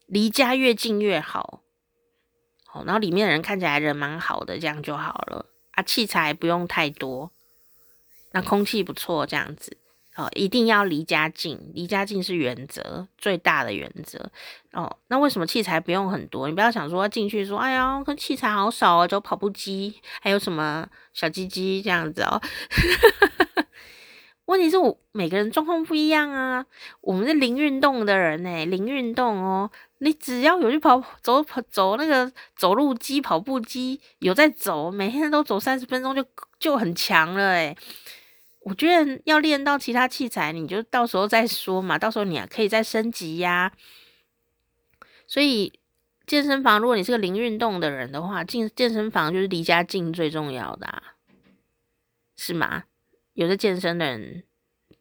[0.07, 1.61] 离家越近越好。
[2.67, 5.83] 好，然后里面的人看起来人蛮好的，这样就好了啊。
[5.83, 7.31] 器材不用太多，
[8.33, 9.77] 那空气不错，这样子
[10.17, 10.29] 哦。
[10.35, 14.31] 一定要离家近，离家近是原则，最大的原则
[14.73, 14.99] 哦。
[15.09, 16.49] 那为什么器材不用很多？
[16.49, 22.41] 你不要想说进去说，哎呀，跟器材好少哦，就跑步机，还有什么小鸡鸡这样子哦。
[24.47, 26.67] 问题是我每个人状况不一样啊，
[27.01, 36.25] 我们是零运动的人诶，零运动哦，你只要有去跑走跑走那个走路机、跑步机，有在走，每天都走三十分钟就
[36.59, 37.77] 就很强了诶。
[38.61, 43.73] 我觉得要练到其他器材，你就到时候再说嘛，到时候你还可以再升级呀。
[45.27, 45.73] 所以
[46.27, 51.03] 健身房，如果你是个零运动的人的话，进健身房就是离家近最重要的啊，
[52.37, 52.85] 是吗？
[53.35, 54.43] 有的健身的人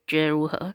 [0.05, 0.73] 觉得如何？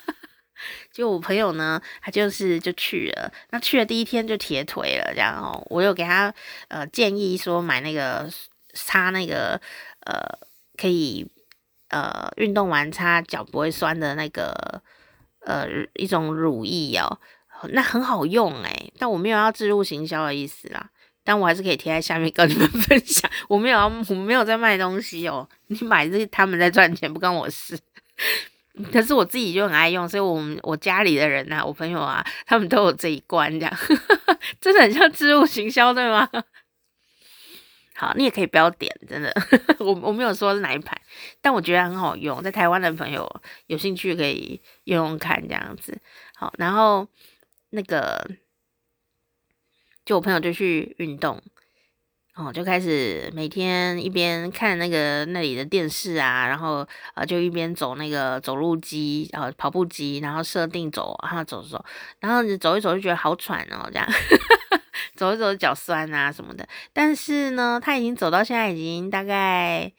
[0.92, 5.64] 就我朋友呢，他就是就去了，那去了第一天就铁腿了，这样哦。
[5.70, 6.34] 我有给他
[6.68, 8.28] 呃建议说买那个
[8.74, 9.60] 擦那个
[10.04, 10.38] 呃
[10.76, 11.26] 可以
[11.88, 14.82] 呃运动完擦脚不会酸的那个
[15.46, 17.18] 呃一种乳液哦，
[17.70, 20.90] 那很好用诶，但我没有要置入行销的意思啦。
[21.22, 23.30] 但我还是可以贴在下面跟你们 分享。
[23.48, 25.48] 我没有要，我没有在卖东西哦。
[25.66, 27.78] 你买这，他们在赚钱，不关我事。
[28.92, 33.78] 可是我自己就很爱用，所以我们我家里的人啊，我朋友啊，他们都有这一罐，这样
[34.60, 36.26] 真的很像置入行销，对吗？
[37.94, 39.30] 好，你也可以不要点，真的，
[39.80, 40.98] 我我没有说是哪一排，
[41.42, 43.28] 但我觉得很好用，在台湾的朋友
[43.66, 46.00] 有兴趣可以用用看，这样子。
[46.34, 47.06] 好，然后
[47.70, 48.26] 那个。
[50.04, 51.40] 就我朋友就去运动，
[52.34, 61.84] 哦，就开始每天一边看那个那里的电视啊，然后呃就一边走那个走路机，然后跑步机，然后设定走，然后走走，
[62.18, 64.08] 然后你走一走就觉得好喘哦，这样
[65.14, 66.66] 走一走脚酸啊什么的。
[66.92, 69.92] 但是呢，他已经走到现在已经大概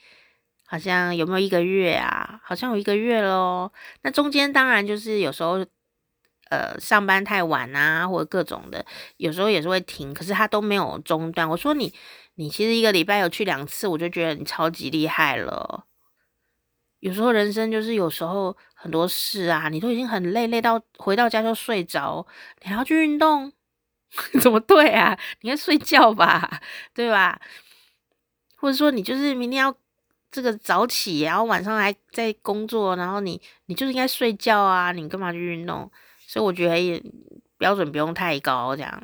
[0.66, 2.42] 好像有没有一个月啊？
[2.44, 3.72] 好像有一个月咯。
[4.02, 5.66] 那中间当然就是有时候。
[6.52, 8.86] 呃，上班太晚啊，或者各种的，
[9.16, 11.48] 有时候也是会停，可是他都没有中断。
[11.48, 11.94] 我说你，
[12.36, 15.86] 你其实一个礼拜有去两次，我就觉得你超级厉害了。
[17.00, 22.28] 有时候人生就是有时候很多事啊，你都已经很累，累到回到家就睡着，
[22.62, 23.54] 你还要去运动，
[24.42, 25.18] 怎么对啊？
[25.40, 26.62] 你应该睡觉吧，
[26.94, 27.40] 对吧？
[28.58, 29.74] 或者说你就是明天要
[30.30, 35.90] 这个早起，然后晚上还在工作，然后你你就是应该睡觉啊，你干嘛去运动？
[36.32, 37.04] 所以我觉得也
[37.58, 39.04] 标准不用太高，这样，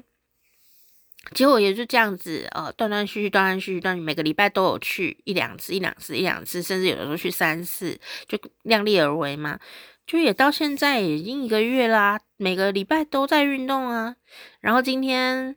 [1.33, 9.59] 结果也就这样子，呃，断断续续，断断续续，断每个礼拜都有去一两次，一两次，一两次，甚至有的时候去三次，就量力而为嘛。
[10.05, 14.15] 就也到现在已经一个月啦，每个礼拜都在运动啊。
[14.61, 15.53] 然后今天，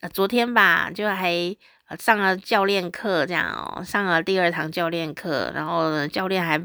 [0.00, 1.56] 呃，昨天吧，就还
[2.00, 6.60] 上了教练课，这样哦，上了第二堂教练课，然后呢，教练还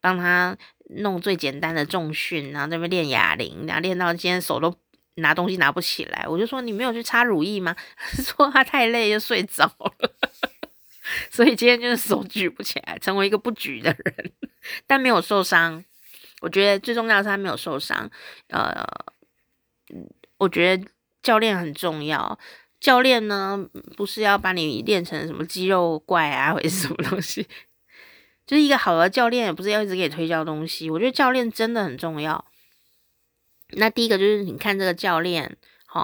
[0.00, 0.56] 帮他。
[0.90, 4.74] 弄最简单的重训，然后在那边练哑铃，然后练到今天手都
[5.16, 6.26] 拿东西拿不起来。
[6.28, 7.74] 我就说，你没有去擦乳液吗？
[8.22, 10.10] 说他太累就睡着了，
[11.30, 14.32] 所以今天就是手举不起来，成为一个不举的人，
[14.86, 15.84] 但没有受伤。
[16.40, 18.08] 我觉得最重要的是他没有受伤。
[18.48, 18.86] 呃，
[20.38, 20.86] 我觉得
[21.22, 22.38] 教练很重要。
[22.78, 27.48] 教练呢，不是要把你练成什么肌肉怪啊，或者什么东西。
[28.46, 30.88] 就是一个好的教练，也不是要一直给你推销东西。
[30.88, 32.44] 我觉得教练真的很重要。
[33.70, 35.56] 那第一个就是你看这个教练，
[35.90, 36.02] 齁，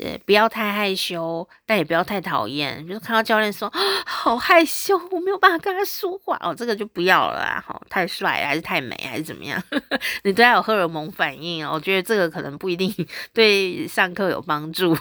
[0.00, 2.86] 呃，不要太害羞，但也不要太讨厌。
[2.88, 3.70] 就是看到教练说
[4.06, 7.62] 好害羞，我没有办法跟他说话，哦，这个就不要了啊。
[7.68, 9.62] 齁，太帅还是太美还是怎么样？
[10.24, 12.90] 你对他有荷尔蒙反应，我觉得这个可能不一定
[13.34, 14.96] 对上课有帮助。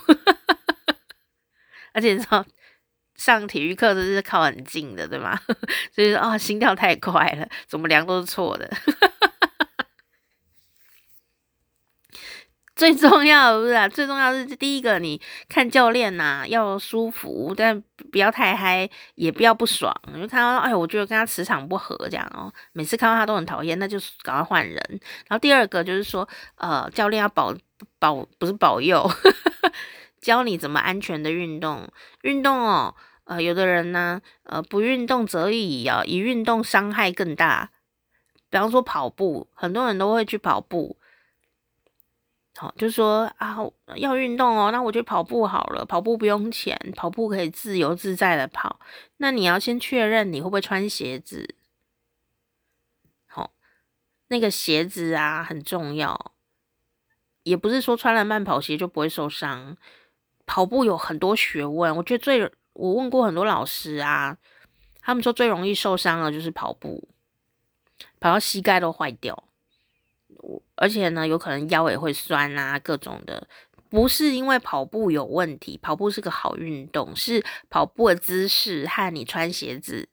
[1.93, 2.45] 而且你知道。
[3.15, 5.39] 上体育课都是靠很近的，对吗？
[5.93, 8.69] 所以说啊、心跳太快了，怎么量都是错的。
[12.75, 17.79] 最重要的不是啊，最重要是第一个，你看教练呐、要舒服，但
[18.11, 19.95] 不要太嗨，也不要不爽。
[20.11, 24.75] 你就看到，哎，我觉得跟他磁场不合，这样哦，每次看到他都很讨厌，那就赶快换人。
[25.27, 27.55] 然后第二个就是说，呃，教练要保
[27.99, 29.07] 保不是保佑，
[30.23, 31.87] 教你怎么安全的运动。
[32.21, 37.71] 运动哦，呃，有的人呢，呃，不运动则已啊，一运动伤害更大。
[38.49, 40.97] 比方说跑步，很多人都会去跑步。
[42.55, 43.57] 好，就说啊，
[43.95, 45.83] 要运动哦，那我就跑步好了。
[45.83, 48.79] 跑步不用钱，跑步可以自由自在的跑。
[49.17, 51.55] 那你要先确认你会不会穿鞋子。
[53.25, 53.51] 好，
[54.27, 56.33] 那个鞋子啊很重要，
[57.41, 59.75] 也不是说穿了慢跑鞋就不会受伤。
[60.45, 64.37] 跑步有很多学问，我觉得最我问过很多老师啊，
[64.99, 67.07] 他们说最容易受伤的就是跑步，
[68.19, 69.43] 跑到膝盖都坏掉。
[70.37, 73.47] 我而且呢，有可能腰也会酸啊，各种的，
[73.89, 80.09] 不是因为跑步有问题，跑步是个好运动，是跑步的姿势和你穿鞋子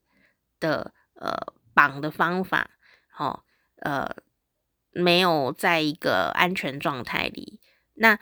[0.61, 1.35] 的呃
[1.75, 2.71] 绑的方法，
[3.17, 3.43] 哦，
[3.77, 4.15] 呃，
[4.93, 7.59] 没有在一个安全状态里。
[7.95, 8.19] 那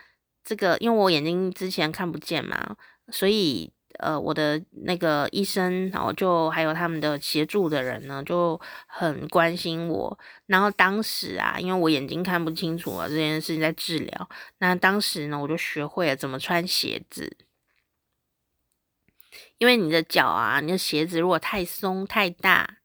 [0.49, 2.77] 这个因为我眼睛之前看不见嘛，
[3.11, 3.71] 所以。
[4.01, 10.17] 呃，我的那个医生，然后就还有他们的协助的人呢，就很关心我。
[10.47, 14.29] 然后当时啊，因为我眼睛看不清楚啊，这件事情在治疗。
[14.59, 17.39] 那当时呢，我就学会了怎么穿鞋子。
[19.57, 22.77] 因为你的脚啊，你的鞋子如果太松太大，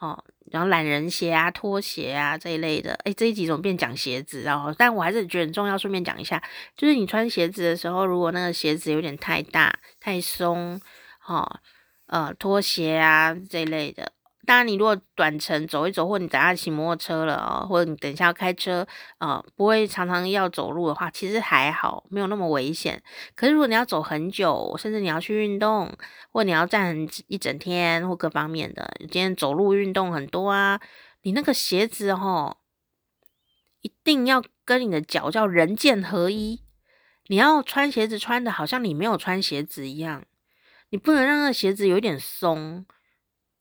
[0.00, 0.24] 哦。
[0.50, 4.42] 然后懒人鞋啊、拖鞋啊这一类的，哎，这一集怎么变讲鞋子？
[4.42, 6.42] 然后，但我还是觉得很重要，顺便讲一下，
[6.76, 10.80] 就是你穿鞋子的时候，如果那个鞋子有点太大、太松，
[11.18, 11.60] 哈、哦，
[12.06, 14.12] 呃，拖鞋啊这一类的。
[14.46, 18.86] 当然，你如果短程走一走，或你等下骑摩托车了哦，或者你等一下要开车，
[19.18, 23.02] 呃，不会常常要走路的话，其实还好，没有那么危险。
[23.34, 25.92] 可是如果你要走很久，甚至你要去运动，
[26.30, 30.80] 或你要站一整天，或各方面的，今天走路运动很多啊，
[31.22, 32.58] 你那个鞋子吼，
[33.82, 36.62] 一定要跟你的脚叫人剑合一。
[37.28, 40.24] 你要穿鞋子穿的好像你没有穿鞋子一样，
[40.90, 42.86] 你不能让那鞋子有点松。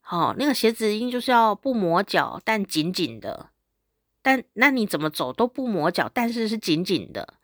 [0.07, 3.49] 好、哦，那个鞋子一定就是要不磨脚，但紧紧的。
[4.21, 7.39] 但那你怎么走都不磨脚，但是是紧紧的，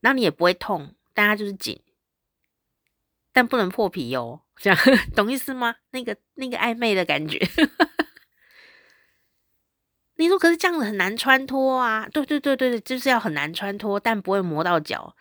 [0.00, 1.82] 那你也不会痛，但它就是紧，
[3.32, 4.42] 但不能破皮哦。
[4.56, 4.78] 这样
[5.16, 5.76] 懂意思吗？
[5.92, 7.38] 那个那个暧昧的感觉。
[10.16, 12.06] 你说可是这样子很难穿脱啊？
[12.10, 15.16] 对对对对对，就是要很难穿脱，但不会磨到脚，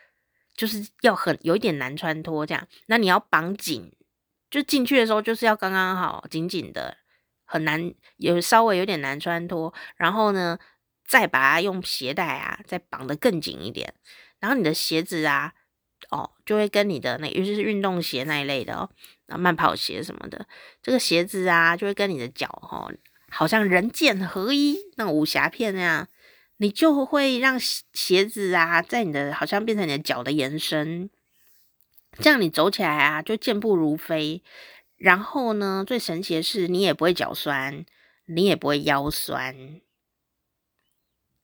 [0.53, 2.67] 就是要很有一点难穿脱这样。
[2.87, 3.94] 那你要绑紧。
[4.55, 6.95] 就进去的时候就是要刚刚好，紧紧的，
[7.43, 9.73] 很难，有稍微有点难穿脱。
[9.97, 10.57] 然后呢，
[11.05, 13.93] 再把它用鞋带啊，再绑得更紧一点。
[14.39, 15.51] 然后你的鞋子啊，
[16.09, 18.89] 哦，就会跟你的那，尤其是运动鞋那一类的哦，
[19.25, 20.47] 那慢跑鞋什么的，
[20.81, 22.89] 这个鞋子啊，就会跟你的脚哦，
[23.29, 26.07] 好像人剑合一，那武侠片那样，
[26.59, 31.09] 你就会让鞋子啊，在你的好像变成你的脚的延伸。
[32.19, 34.41] 这样你走起来啊，就健步如飞。
[34.97, 37.85] 然后呢，最神奇的是，你也不会脚酸，
[38.25, 39.81] 你也不会腰酸。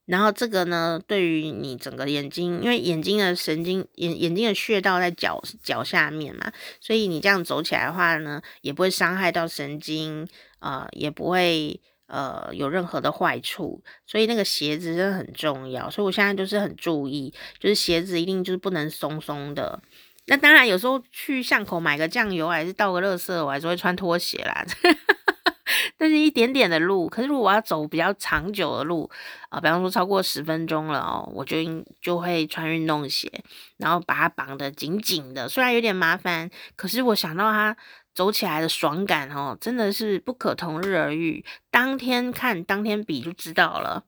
[0.06, 10.28] 然后这个呢，对于你整个眼睛，因为眼睛的神经、眼眼睛的穴道在脚脚下面嘛，所以你这样走起来的话呢，也不会伤害到神经，
[10.60, 13.84] 呃，也不会呃有任何的坏处。
[14.06, 15.90] 所以那个鞋子真的很重要。
[15.90, 19.82] 所以我现在就是很注意，就是鞋子一定就是不能松松的。
[20.28, 24.64] 那当然，有时候去巷口买个酱油，还是倒个垃圾，我还是会穿拖鞋啦。
[25.98, 29.10] 但是一点点的路，可是如果我要走比较长久的路
[29.50, 33.32] 啊，比方说超过十分钟了哦，我就应就会穿运动鞋，
[33.78, 35.48] 然后把它绑得紧紧的。
[35.48, 37.76] 虽然有点麻烦，可是我想到它
[38.14, 41.46] 走起来的爽感哦，真的是不可同日而语。
[41.70, 44.04] 当天看，当天比就知道了。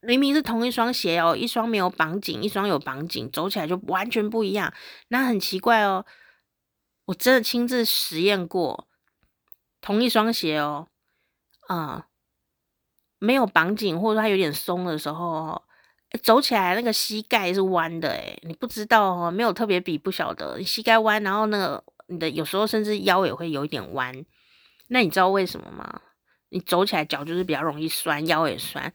[0.00, 4.72] 明明是同一双鞋哦，一双没有绑紧，一双有绑紧，走起来就完全不一样。
[5.08, 6.06] 那很奇怪哦，
[7.06, 8.86] 我真的亲自实验过，
[9.80, 10.88] 同一双鞋哦，
[11.66, 12.02] 啊、嗯，
[13.18, 15.62] 没有绑紧或者它有点松的时候，
[16.22, 24.24] 走起来那个膝盖是弯的，诶，你不知道哦，没有特别比，不晓得膝盖弯，然后那个你的有时候甚至腰也会有一点弯。
[24.88, 26.02] 那你知道为什么吗？
[26.50, 28.90] 你走起来脚就是比较容易酸，腰也酸。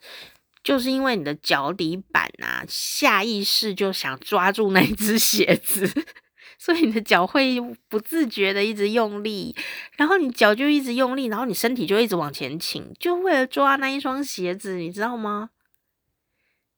[0.64, 5.92] 就是因为你的脚底板啊，下意识就想抓住那只鞋子，
[6.58, 7.60] 所以你的脚会
[7.90, 9.56] 不自觉的一直用力，
[9.98, 15.50] 然后你脚就一直用力，然后你身体就一直往前倾，就为了抓那一双鞋子，你知道吗？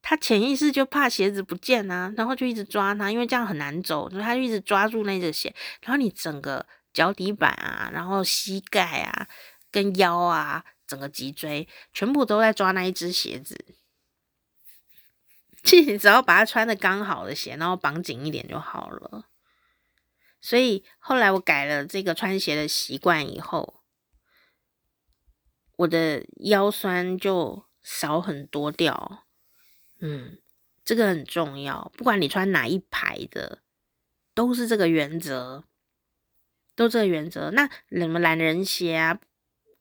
[0.01, 9.27] 他潜意识就怕鞋子不见啊，然后就一直抓它，因为这样很难走，所以他就一直抓住那只鞋，然后你整个脚底板啊，然后膝盖啊，
[9.71, 13.65] 跟腰啊，整个脊椎全部都在抓那一只鞋子。
[15.63, 19.29] 其 实你只要把它穿的刚好的鞋，然后绑紧一点就好了。
[20.39, 23.81] 所以后来我改了这个穿鞋的习惯以后，
[25.77, 29.25] 我的腰酸就少很多掉。
[29.97, 30.37] 嗯，
[30.83, 31.91] 这个很重要。
[31.97, 33.63] 不管你穿哪一排的，
[34.35, 35.63] 都是这个原则，
[36.75, 37.49] 都这个原则。
[37.49, 39.19] 那什么懒人鞋啊、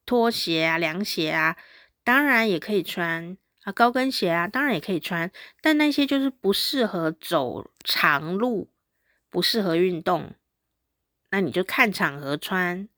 [0.06, 1.56] 拖鞋啊、凉鞋啊，
[2.02, 5.30] 当然也可以穿啊；高跟鞋啊，当然也可以穿。
[5.60, 8.70] 但那些就是不适合走长路，
[9.30, 10.34] 不适合运动。
[11.30, 12.88] 那你就看场合穿，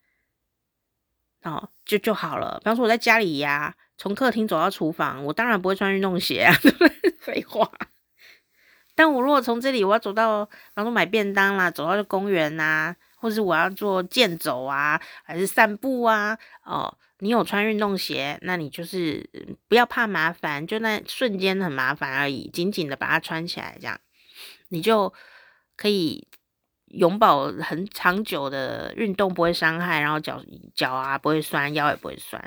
[1.42, 2.59] 哦，就就好了。
[2.59, 7.11] 比方说我在家里呀，从客厅走到厨房，我当然不会穿运动鞋啊，对不对？
[7.18, 7.70] 废话。
[8.94, 19.28] 但我如果从这里我要走到，比方说买便当啦，走到公园呐，或是我要做健走啊，还是散步啊，哦，你有穿运动鞋，那你就是
[19.68, 24.00] 不要怕麻烦，就那瞬间很麻烦而已，紧紧的把它穿起来，这样
[24.68, 25.12] 你就
[25.76, 26.28] 可以。
[26.90, 30.40] 永保很长久的运动不会伤害，然后脚
[30.72, 32.40] 脚啊不会酸，腰也不会酸。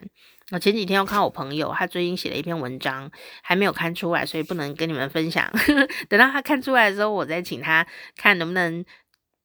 [0.51, 3.11] 我前几天要看我朋友，他最近写了一篇文章，
[3.43, 5.51] 还没有看出来，所以不能跟你们分享。
[6.07, 8.83] 等到他看出来的时候，我再请他看能不能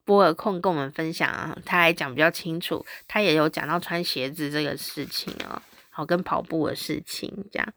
[0.04, 1.56] 波尔空跟我们分享啊。
[1.64, 7.68] 他还讲比较清楚，他也有讲到穿鞋子这个事情啊，好跟跑步的事情这样。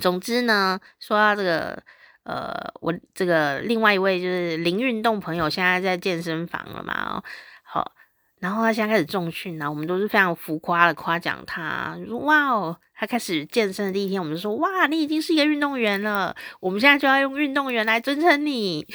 [0.00, 1.82] 总之呢，说到这个。
[2.24, 7.16] 呃，我这个另外一位就是零运动朋友，现在在健身房了嘛？
[7.16, 7.24] 哦，
[7.64, 7.92] 好，
[8.38, 18.86] 然后他现在开始重训呢，我们都是非常浮夸的夸奖他，说哇哦，他开始健身的第一天，我们就说哇，你已经是一个运动员了，我们现在就要用运动员来尊称你。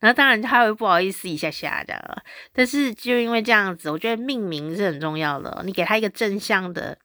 [0.00, 2.22] 然后当然他会不好意思一下下的，
[2.52, 6.98] 但是就因为这样子，我觉得命名是很重要的，你给他一个正向的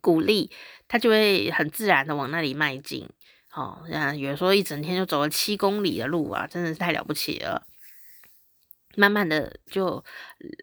[0.00, 0.50] 鼓励。
[0.86, 3.08] 他就会很自然的往那里迈进，
[3.54, 7.66] 哦，那有时候一整天就走了七公里的路啊，真的是太了不起了。
[8.96, 10.04] 慢慢的就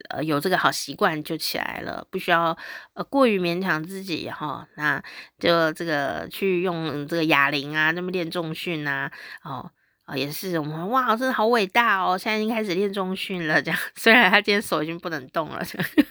[0.09, 2.55] 呃有这个好习惯就起来了，不需要
[2.93, 4.68] 呃过于勉强自己哈、哦。
[4.76, 5.03] 那
[5.39, 9.12] 就这个去用这个哑铃啊，那么练重训啊，
[9.43, 9.72] 哦
[10.16, 15.64] 也是我们哇，真的好伟大哦，现在已经开始练中训了，这样 虽然他今天手已经不能动了。
[15.66, 15.88] 这样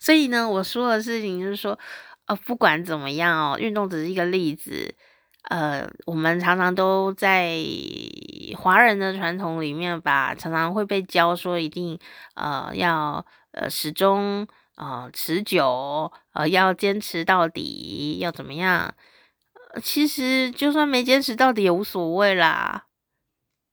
[0.00, 1.78] 所以呢，我说的事情就是说，
[2.26, 4.94] 呃，不管怎么样哦，运动只是一个例子。
[5.50, 7.56] 呃，我们常常都在
[8.58, 11.98] 华人的传统里面吧，常常会被教说一定
[12.34, 14.46] 呃要呃始终
[14.76, 18.92] 呃持久，呃要坚持到底，要怎么样？
[19.78, 22.86] 其实就算没坚持到底也无所谓啦，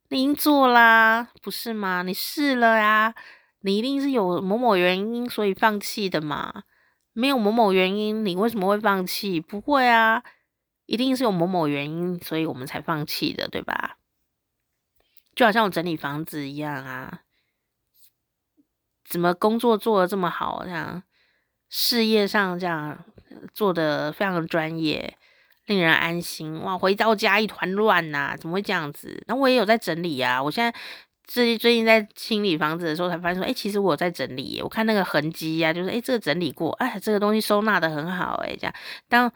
[0.09, 2.03] 你已经做啦，不是吗？
[2.03, 3.15] 你试了呀。
[3.61, 6.65] 你一定是有某某原因，所以放弃的嘛？
[7.13, 9.39] 没有某某原因，你为什么会放弃？
[9.39, 10.21] 不会啊，
[10.85, 13.97] 一定是有某某原因，所以我们才放弃的，对吧？
[15.35, 17.21] 就好像我整理房子一样啊，
[19.03, 21.01] 怎么工作做的这么好，这样
[21.67, 23.03] 事业上这样
[23.51, 25.17] 做得非常专业，
[25.65, 26.59] 令人安心。
[26.61, 29.23] 哇，回到家一团乱呐，怎么会这样子？
[29.27, 30.77] 那我也有在整理啊，我现在。
[31.27, 34.61] 最最近在清理房子的时候，才发现说，哎、其实我在整理。
[34.61, 38.75] 我看那个痕迹呀，就是，哎、这个整理过，哎，这个东西收纳得很好，哎，这样。
[39.09, 39.31] 但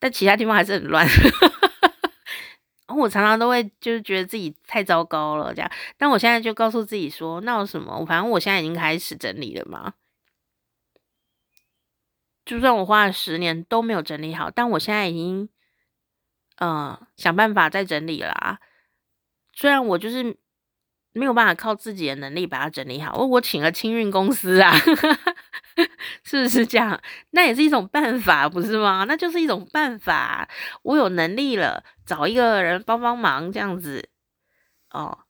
[0.00, 1.06] 但其他地方还是很乱。
[2.88, 5.70] 然后我常常都会就是觉得自己太糟糕了，这样。
[5.96, 8.04] 但我现在就告诉自己说，那有什么？
[8.04, 9.92] 反正我现在已经开始整理了嘛。
[12.44, 15.48] 就算我花了十年都没有整理好，但我现在已经，
[16.60, 18.60] 嗯，想办法再整理啦。
[19.52, 20.38] 虽然我就是。
[21.12, 24.72] 没有办法靠自己的能力把它整理好，我我请了清运公司啊，
[26.22, 27.00] 是不是这样？
[27.30, 29.04] 那也是一种办法，不是吗？
[29.08, 30.48] 那就是一种办法。
[30.82, 34.10] 我有能力了，找一个人帮帮忙，这样子
[34.90, 35.24] 哦。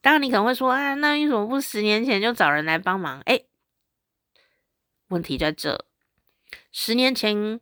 [0.00, 3.20] 当然，你可能会说，啊，那为什么不十年前就找人来帮忙？
[3.22, 3.40] 哎，
[5.08, 5.84] 问题在这，
[6.70, 7.58] 十年前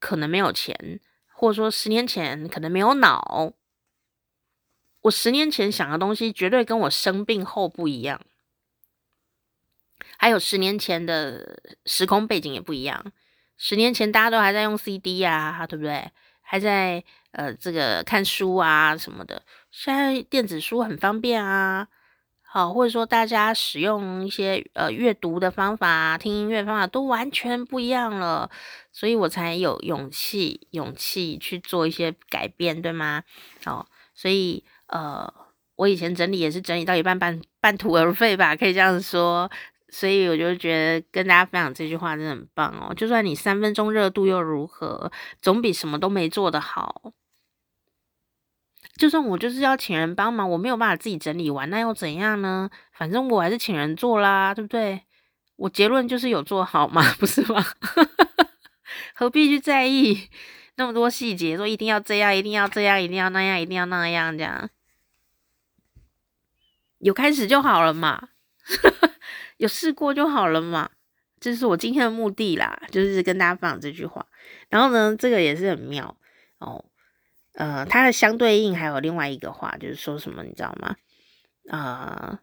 [0.00, 0.98] 可能没有钱，
[1.38, 3.52] 或者说十年前可能没有脑。
[5.02, 8.20] 我十年前想的东西绝对跟我生病后不一样，
[10.16, 13.12] 还有十年前的时空背景也不一样。
[13.58, 16.10] 十年前大家都还在用 CD 啊，对不对？
[16.40, 19.42] 还在呃这个看书啊什么的。
[19.70, 21.88] 现在电子书很方便啊，
[22.56, 28.50] 好，或者说大家使用一些呃阅读的方法、听音乐方法都完全不一样了，
[28.90, 33.22] 所以我才有勇气、勇气去做一些改变，对吗？
[33.66, 33.84] 哦，
[34.14, 35.30] 所以呃，
[35.74, 39.50] 我以前整理也是整理到一半半半途而废吧，可以这样说。
[39.90, 42.94] 所以我就觉得跟大家分享这句话真的很棒哦。
[42.94, 47.12] 就算你三分钟热度又如何，总比什么都没做的好。
[48.96, 52.70] 就算我就是要请人帮忙，我没有办法自己整理完，那又怎样呢？
[52.92, 55.02] 反正我还是请人做啦，对不对？
[55.56, 57.64] 我结论就是有做好嘛， 不是吗？
[59.14, 60.28] 何必去在意
[60.76, 61.56] 那么多细节？
[61.56, 64.68] 说一定要这样，一定要这样，一定要那样，一定要那样，这样
[66.98, 68.30] 有开始就好了嘛，
[69.58, 70.90] 有试过就好了嘛。
[71.38, 74.26] 这是我今天的目的啦，就是跟大家分享这句话。
[74.70, 76.16] 然后呢，这个也是很妙
[76.58, 76.82] 哦。
[77.56, 80.96] 呃，它的相对应还有另外一个话，就是说什么，你知道吗？
[81.70, 82.38] 呃，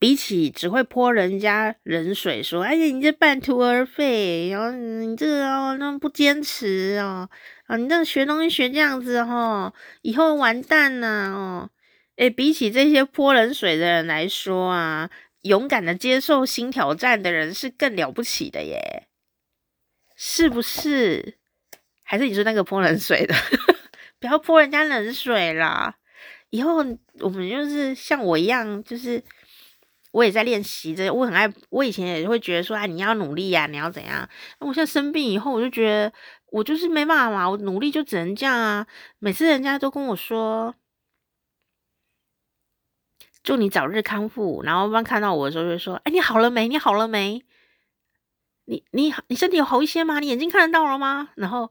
[0.00, 7.30] 比起只会泼人家冷水，说，哎呀，你这半途而废，然后你这个哦，那不坚持哦，
[7.66, 11.70] 啊，你这学东西学这样子哦，以后完蛋了哦。
[12.16, 15.10] 哎，比起这些泼冷水的人来说啊，
[15.42, 19.06] 勇敢的接受新挑战的人是更了不起的耶，
[20.16, 21.38] 是不是？
[22.14, 23.34] 还是你说那个泼冷水的，
[24.20, 25.96] 不要泼人家冷水啦！
[26.50, 26.76] 以后
[27.18, 29.20] 我们就是像我一样，就是
[30.12, 31.12] 我也在练习着。
[31.12, 34.28] 我很爱，我以前也会觉得说啊，你要努力呀，你要怎样？
[34.60, 36.12] 那我现在生病以后，我就觉得
[36.52, 38.86] 我就是没办法嘛，我努力就只能这样啊。
[39.18, 40.72] 每次人家都跟我说，
[43.42, 46.68] 祝你早日康复，然后当看到我的时候就说，哎，你好了没？
[46.68, 47.44] 你好了没？
[48.66, 50.20] 你你你身体有好一些吗？
[50.20, 51.28] 你眼睛看得到了吗？
[51.34, 51.70] 然后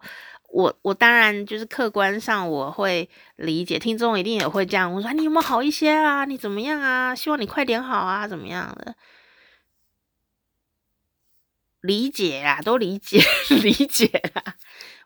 [0.53, 4.93] 我我当然就是客观上我会理解，听众一定也会这样。
[4.93, 6.25] 我说你有没有好一些啊？
[6.25, 7.15] 你怎么样啊？
[7.15, 8.27] 希望你快点好啊？
[8.27, 8.95] 怎么样的？
[11.81, 13.19] 理解啊，都理解
[13.63, 14.55] 理解啦。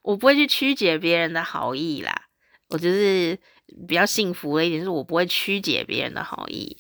[0.01, 2.23] 我不会去曲解别人的好意啦。
[2.67, 3.39] 我就是
[3.87, 6.77] 比较幸福的一点，是我不会曲解别人的好意。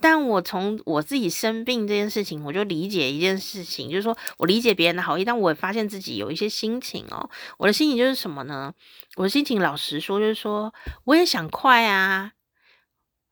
[0.00, 7.28] 但我从我自己生病这件事情，我就理解一件事情，就是说我理解别人的好意，但我也发现自己有一些心情哦。
[7.56, 8.72] 我的心情就是什么呢？
[9.16, 10.72] 我的心情老实说，就是说
[11.04, 12.32] 我也想快啊，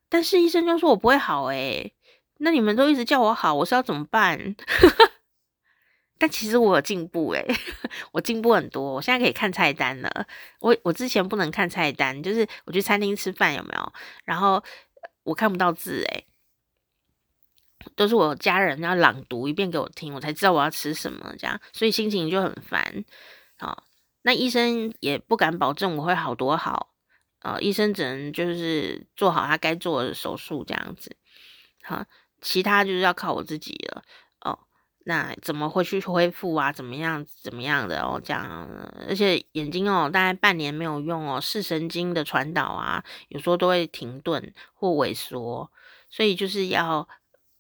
[0.09, 1.95] 但是医生就说我不会好诶。
[2.39, 4.57] 那你们都一直叫我好，我是要怎么办？
[6.19, 7.47] 但其实我有进步诶，
[8.13, 10.27] 我进步很多，我现在可以看菜单了。
[10.61, 13.93] 我我之前不能看菜单，就是我去餐厅吃饭有没有？
[14.25, 14.63] 然后
[15.23, 16.27] 我看不到字诶。
[17.95, 23.05] 都是我家人要朗读一遍给我听，我才知道我要吃什么，这样，所以心情就很烦。
[23.59, 23.85] 好，
[24.23, 26.91] 那医生也不敢保证我会好多好，
[27.41, 31.17] 啊，医生只能就是做好他该做的手术这样子。
[31.83, 32.05] 好，
[32.43, 34.03] 其他就是要靠我自己了。
[34.41, 34.59] 哦，
[35.05, 36.73] 那怎么会去恢复啊？
[36.73, 37.25] 怎么样？
[37.43, 38.21] 怎么样的哦？
[38.23, 38.69] 这样，
[39.09, 45.71] 而且眼睛哦，大概半年没有用哦，视神经的传导啊，有时候都会停顿或萎缩，
[46.11, 47.09] 所以就是要。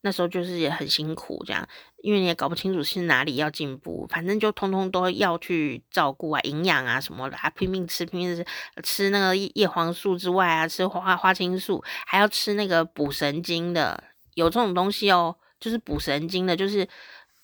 [0.03, 1.69] 那时候就是也很辛苦，这样，
[2.03, 8.47] 因为你也搞不清楚是哪里要进步，反正就通通都要去照顾啊，营养啊什么的，还拼命吃，拼命吃，
[8.83, 16.89] 吃那个叶黄素之外啊，吃花花青素，还要吃那个补神经的，有这种东西哦，就是补神经的，就是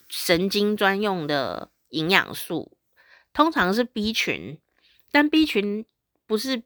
[0.09, 2.77] 神经专用的营养素，
[3.33, 4.61] 通常是 B 群，
[5.11, 5.85] 但 B 群
[6.27, 6.63] 不是。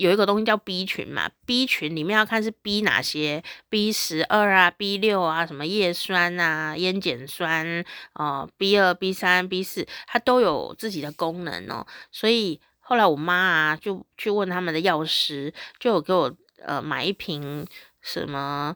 [0.00, 7.84] 有一个东西叫 B 群嘛，B 群里面要看是 B 哪些，B 十二啊，B 六啊，什么叶酸啊，烟碱酸
[8.14, 11.86] 哦，B 二、B 三、B 四，它都有自己的功能哦。
[12.10, 16.34] 所以后来我妈啊，就去问他们的药师，就有给我
[16.64, 17.66] 呃买一瓶
[18.00, 18.74] 什么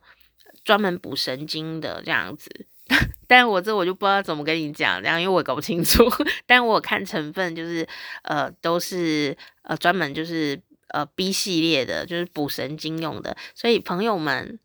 [0.62, 2.66] 专门补神经的这样子。
[3.26, 6.04] 但我这我就不知道怎么跟你讲，这样因为我搞不清楚。
[6.44, 7.88] 但我看成分就是
[8.24, 10.60] 呃都是呃专门就是。
[10.94, 14.60] 呃，B 系列的就是补神经用的，所以朋友们，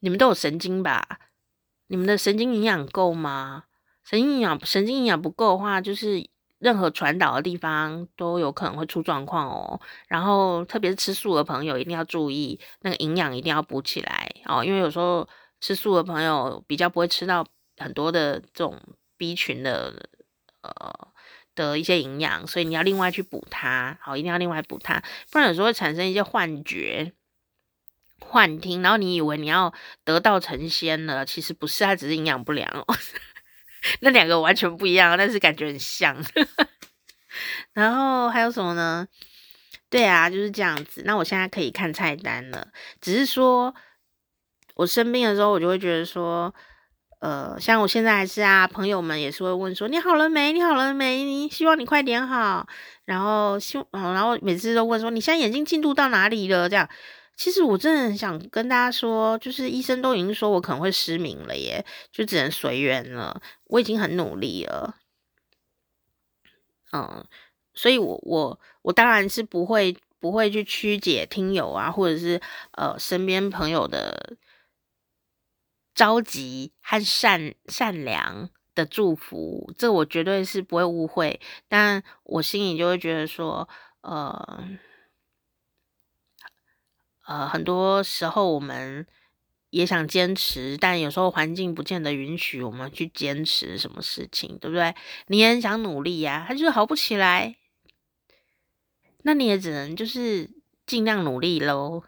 [0.00, 1.20] 你们都有神经吧？
[1.88, 3.64] 你们的神经营养够吗？
[4.02, 6.26] 神经营养神经营养不够的话，就是
[6.58, 9.78] 任何传导的地方都有可能会出状况哦。
[10.08, 15.28] 然后，特别是吃素的朋友一定要注意，那个营养一定要补起来哦，因为有时候
[15.60, 17.46] 吃素的朋友比较不会吃到
[17.76, 18.80] 很多的这种
[19.18, 20.08] B 群的
[20.62, 21.11] 呃。
[21.54, 27.12] 的一些营养，所以你要另外去补它，好，一定要另外补它，不然有时候会产生一些幻觉、
[28.20, 29.72] 幻听，然后你以为你要
[30.04, 32.86] 得道成仙了，其实不是，它只是营养不良哦。
[34.00, 36.16] 那两个完全不一样，但是感觉很像。
[37.72, 39.08] 然后还有什么呢？
[39.90, 41.02] 对啊，就是这样子。
[41.04, 42.68] 那我现在可以看菜单了，
[43.00, 43.74] 只是说
[44.74, 46.54] 我生病的时候，我就会觉得说，
[47.22, 50.52] 呃，像我现在还是啊，朋友们也是会问说，你好了没？
[50.52, 51.22] 你好了没？
[51.22, 52.66] 你希望你快点好。
[53.04, 56.68] 然后希，然后每次都问说，你现在眼睛进度到哪里了？
[56.68, 56.88] 这样。
[57.36, 63.40] 其实我真的很想跟大家说，就是医生都已经说我可能会失明了耶，就只能随缘了。
[63.66, 64.96] 我已经很努力了，
[66.92, 67.24] 嗯，
[67.72, 72.40] 所以我我我当然是不会不会去曲解听友啊，或者是
[72.72, 74.36] 呃身边朋友的
[75.94, 83.68] 着急和善善良的祝福，这我绝对是不会误会，但我心里就会觉得说，
[84.00, 84.78] 呃。
[87.24, 89.06] 呃，很多时候我们
[89.70, 94.92] 也想坚持，但有时候环境不见得允许我们去坚持什么事情，对不对？
[95.28, 97.56] 你也很想努力呀，他就是好不起来，
[99.22, 100.50] 那你也只能就是
[100.84, 102.02] 尽量努力喽，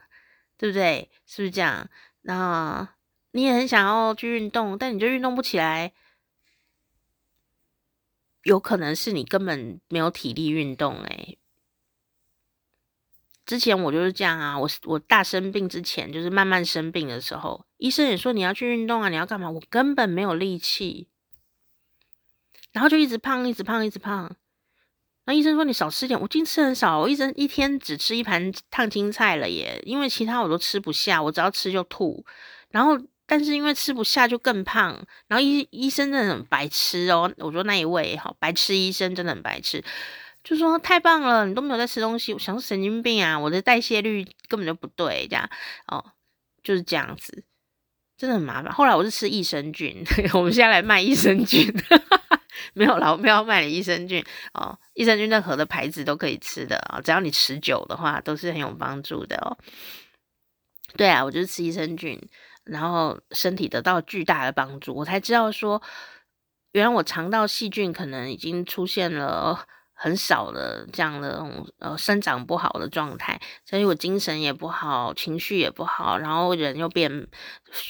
[0.59, 1.09] 对不对？
[1.25, 1.89] 是不是这样？
[2.23, 2.97] 那
[3.35, 5.93] 你也很想要去运动，但你就运动不起来，
[8.45, 11.37] 有可能是你根本没有体力运动，诶。
[13.45, 19.51] 之前我就是这样啊，我我大生病之前，就是慢慢生病的时候，医生也说你要去运动啊，你要干嘛？
[19.51, 21.09] 我根本没有力气，
[22.71, 24.37] 然后就一直胖，一直胖，一直胖。
[25.25, 32.25] 那医生说你少吃点，我今天吃很少，我一直一天只吃一盘烫青菜了耶，因为其他我都吃不下，我只要吃就吐。
[32.71, 32.99] 然后
[33.35, 39.83] 但是因为吃不下就更胖，然后医医生真的很白痴哦，我说那一位好白痴医生真的很白痴。
[40.45, 43.37] 就说太棒了，你都没有在吃东西，我想说神经病啊！
[43.37, 45.51] 我的代谢率根本就不对，这样
[45.89, 46.13] 哦，
[46.63, 47.43] 就是这样子，
[48.17, 48.73] 真的很麻烦。
[48.73, 51.67] 后来我是吃益生菌， 我们现在来卖益生菌，
[52.73, 54.79] 没有了，我没有卖你益生菌哦。
[54.93, 59.59] 益生菌任何的牌子都可以吃的啊，哦，只要你持久的话，都是很有帮助的哦。
[60.97, 62.17] 对啊，我就是吃益生菌，
[62.65, 65.81] 然后身体得到巨大的帮助，我才知道说，
[66.73, 69.67] 原来我肠道细菌可能已经出现了。
[69.97, 71.41] 很少的这样的
[71.79, 77.29] 呃生长不好的状态，所以我精神也不好，情绪也不好，然后人又变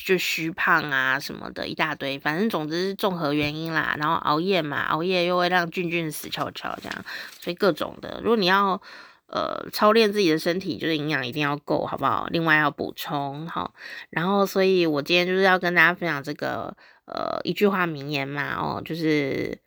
[0.05, 3.97] 就虚胖啊什么的一大堆，反正总之是综合原因啦。
[3.99, 7.05] 然后熬夜嘛，熬夜又会让菌菌死翘翘这样，
[7.41, 8.21] 所以各种的。
[8.23, 8.81] 如果你要
[9.27, 12.27] 呃操练自己的身体，就是营养一定要够，好不好？
[12.31, 13.75] 另外要补充好。
[14.11, 19.59] 然后，所以我今天就是要跟大家分享这个呃一句话名言嘛，哦，就是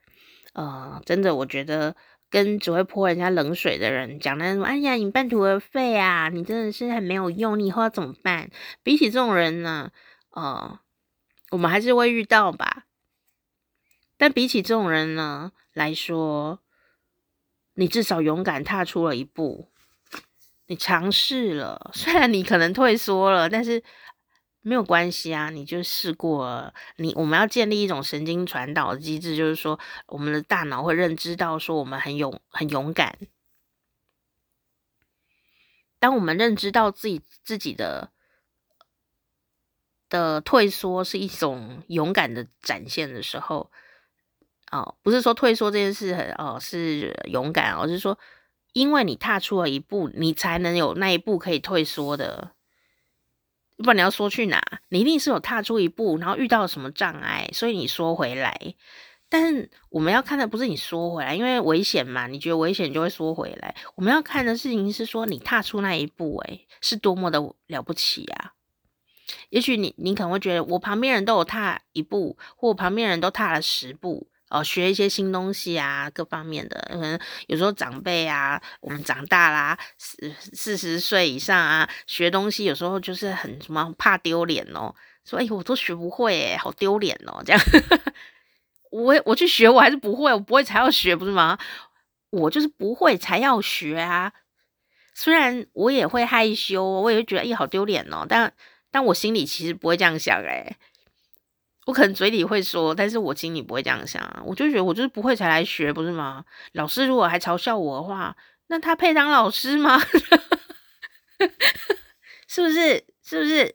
[0.54, 1.96] 呃真的我觉得。
[2.30, 8.50] 跟只会泼人家冷水的人讲那种，哎呀，你半途而废啊，你真的是很没有用，你以后要怎么办？
[8.84, 9.92] 比起这种人呢，
[10.32, 10.78] 呃，
[11.52, 12.84] 我们还是会遇到吧。
[14.18, 16.60] 但比起这种人呢来说，
[17.78, 19.72] 你至少勇敢踏出了一步，
[20.66, 23.84] 你尝试了，虽然你可能退缩了，但是。
[24.62, 26.74] 没有关系啊，你就试过了。
[26.98, 33.18] 你我们要建立一种神经传导机制，就是说，我们的大脑会认知到说我们很勇很勇敢。
[36.00, 38.12] 当我们认知到自己自己的
[40.10, 43.72] 的退缩是一种勇敢的展现的时候，
[44.72, 48.18] 哦，不是说退缩这件事很哦是勇敢，而是说，
[48.74, 52.52] 因为你踏出了一步，你才能有那一步可以退缩的。
[53.78, 58.76] 不管你要说去哪，你一定是有踏出一步，然后遇到什么障碍，所以你说回来。
[59.30, 63.76] 但是我们要看的不是你缩回来，因为危险嘛，你觉得危险就会缩回来。
[63.96, 68.54] 我们要看的事情是说你踏出那一步，诶，是多么的了不起啊！
[69.50, 74.28] 也许你你可能会觉得我旁边人都有踏一步，或我旁边人都踏了十步。
[74.50, 84.96] 哦，学一些新东西啊，各方面的，可能有时候长辈啊，我们长大啦，四四十岁以上啊，学东西有时候就是很什么怕丢脸哦，
[85.26, 87.62] 说哎我都学不会诶，好丢脸哦，这样，
[88.92, 91.58] 我我去学我还是不会，我不会才要学不是吗？
[92.30, 94.32] 我就是不会才要学啊，
[95.14, 98.54] 虽然我也会害羞，我也会觉得哎好丢脸哦，但
[98.92, 100.78] 但我心里其实不会这样想诶。
[101.88, 104.22] 我可能嘴里会说，但是我心里不会这样想。
[104.46, 106.44] 我就觉得我就是不会才来学，不是吗？
[106.74, 108.36] 老师如果还嘲笑我的话，
[108.68, 109.98] 那他配当老师吗？
[112.46, 113.06] 是不是？
[113.24, 113.74] 是不是？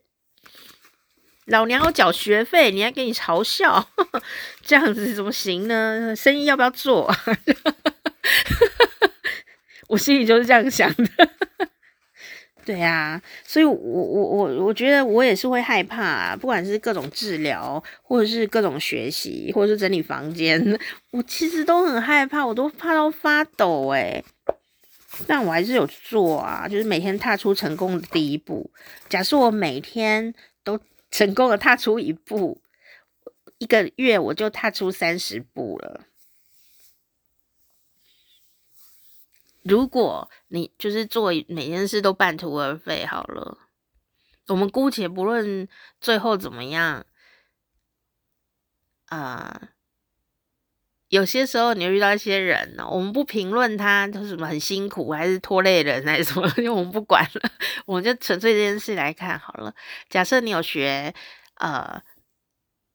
[1.46, 3.88] 老娘要缴学费，你还给你嘲笑，
[4.62, 6.14] 这样子怎么行呢？
[6.14, 7.10] 生意要不要做？
[9.88, 11.08] 我心里就是这样想的。
[12.64, 20.78] 对啊，所以我，我我我觉得我也是会害怕啊，不管是各种治疗，或者是各种学习，或者是整理房间，
[21.10, 24.24] 我其实都很害怕，我都怕到发抖诶。
[25.26, 28.70] 但我还是有做啊，就是每天踏出成功的第一步。
[29.08, 30.32] 假设我每天
[30.64, 30.78] 都
[31.10, 32.60] 成功的踏出一步，
[33.58, 36.00] 一个月我就踏出三十步了。
[39.62, 43.58] 如果你就是做每件事都半途而废，好了，
[44.48, 45.68] 我们姑且不论
[46.00, 47.06] 最后怎么样，
[49.06, 49.68] 啊、呃，
[51.08, 57.50] 有些时候你会遇到一些人呢，我们不评论他，他什么很辛苦，还是拖累人，还是什么，因为我们不管了，
[57.86, 59.72] 我们就纯粹这件事来看好了。
[60.08, 61.14] 假设你有学，
[61.54, 62.02] 呃，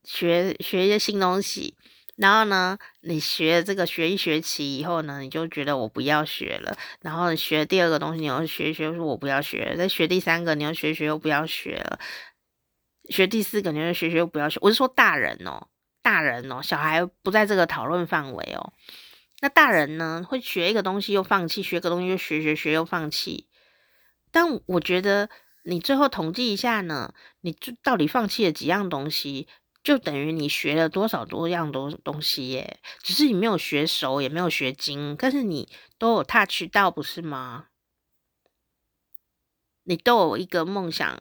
[0.03, 1.76] 学学一些新东西。
[2.18, 6.76] 然后呢，你学这个学一学期以后呢，你就觉得我不要学了。
[7.01, 9.76] 然后你学第二个东西，你又学学，说我不要学。
[9.78, 11.99] 再学第三个，你又学学又不要学了。
[13.09, 14.57] 学第四个，你又学学又不要学。
[14.63, 15.68] 我是说大人哦，
[16.01, 18.74] 大人哦，小孩不在这个讨论范围哦。
[19.41, 23.47] 那大人呢，会学一个东西又放弃，学个东西又学学学又放弃。
[24.32, 25.30] 但我觉得
[25.63, 29.47] 你最后统计一下呢，你就到底放弃了几样东西？
[29.88, 37.68] 就等于你学了多少多样东东西耶，只是你没有学熟，也没有学精，但是你都有 touch 到，不是吗？
[39.84, 41.18] 你都有一个梦想，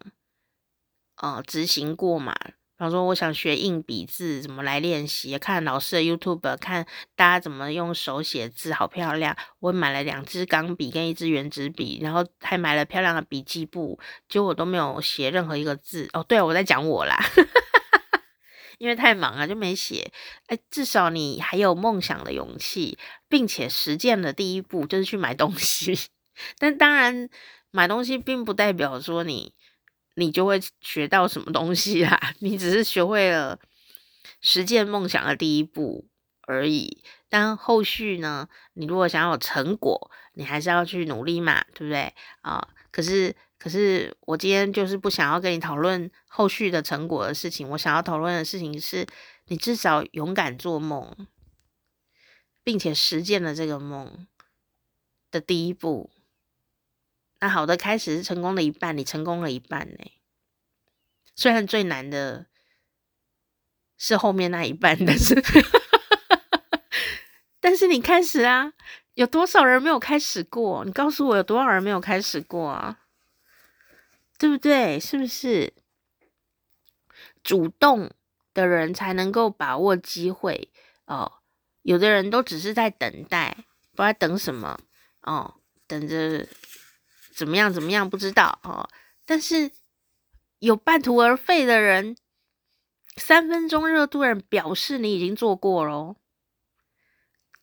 [1.19, 2.35] 呃，执行过嘛？
[2.35, 5.39] 比方说，我想学硬笔字，怎么来练习？
[5.39, 9.37] 看老师的 YouTube，看大家怎么用手写字，好漂亮。
[9.61, 16.11] 我买了两支钢笔跟一支原子笔，然后还买了漂亮的笔记簿，结果我都没有写任何一个字。
[16.15, 17.17] 哦，对，我在讲我啦。
[18.79, 20.13] 因为太忙了就没写，
[20.47, 22.99] 哎，至少你还有梦想的勇气，
[23.29, 25.99] 并且实践的第一步就是去买东西。
[26.59, 27.29] 但当然，
[27.71, 29.55] 买东西并不代表说你
[30.15, 33.59] 你就会学到什么东西啦， 你只是学会了
[34.41, 36.07] 实践梦想的第一步
[36.43, 37.03] 而已。
[37.29, 42.13] 但后续呢，你如果想要成果，你还是要去努力嘛，对不对
[42.43, 42.69] 啊？
[42.91, 43.35] 可是。
[43.59, 49.07] 可是我今天就是不想要跟你讨论后续的成果的事情，我想要讨论的事情是
[49.47, 51.27] 你至少勇敢做梦，
[52.63, 54.27] 并且实践了这个梦
[55.31, 56.11] 的第一步。
[57.41, 60.11] 那好的开始是成功的一半，你成功了一半呢。
[61.35, 62.47] 虽然最难的
[63.99, 65.43] 是后面那一半，但是
[67.61, 68.73] 但是你开始啊，
[69.15, 70.85] 有多少人没有开始过？
[70.85, 73.01] 你告诉我有多少人没有开始过啊？
[74.39, 75.01] 对不对？
[75.01, 75.73] 是不是
[77.43, 78.11] 主动
[78.53, 80.71] 的人才能够把握机会
[81.07, 81.41] 哦？
[81.83, 84.79] 有的人都只是在等待，不知道等什么
[85.23, 85.55] 哦，
[85.87, 86.47] 等着
[87.35, 88.89] 怎么样怎么样，不知道哦。
[89.25, 89.71] 但是
[90.59, 92.17] 有半途而废的人，
[93.17, 96.17] 三分钟热度人，表示你已经做过了。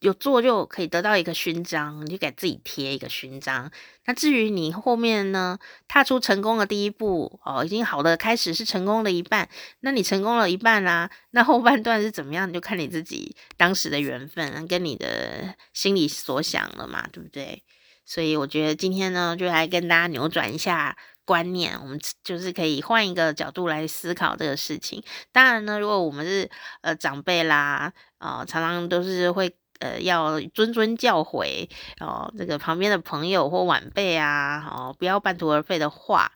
[0.03, 3.71] 有做就可以得到一个勋章，你就给自己贴一个勋章。
[4.03, 9.47] 那至于你后面呢，踏出成功的第一步哦，已经好的开始是成功的一半。
[9.79, 17.63] 那你成功了一半啦，那后半段是怎么样，就看你自己当时的缘分跟你的心里所想了嘛，对不对？
[18.05, 25.01] 所以我觉得今天呢，就来跟大家扭转一下观念，我们就是可以换一个角度来思考这个事情。
[25.31, 26.51] 当然呢，如果我们是
[26.81, 29.55] 呃长辈啦，啊、呃，常常都是会。
[29.83, 31.69] 呃，要谆谆教诲
[31.99, 36.31] 哦，这个旁边的朋友或晚辈啊，哦，不要半途而废的话，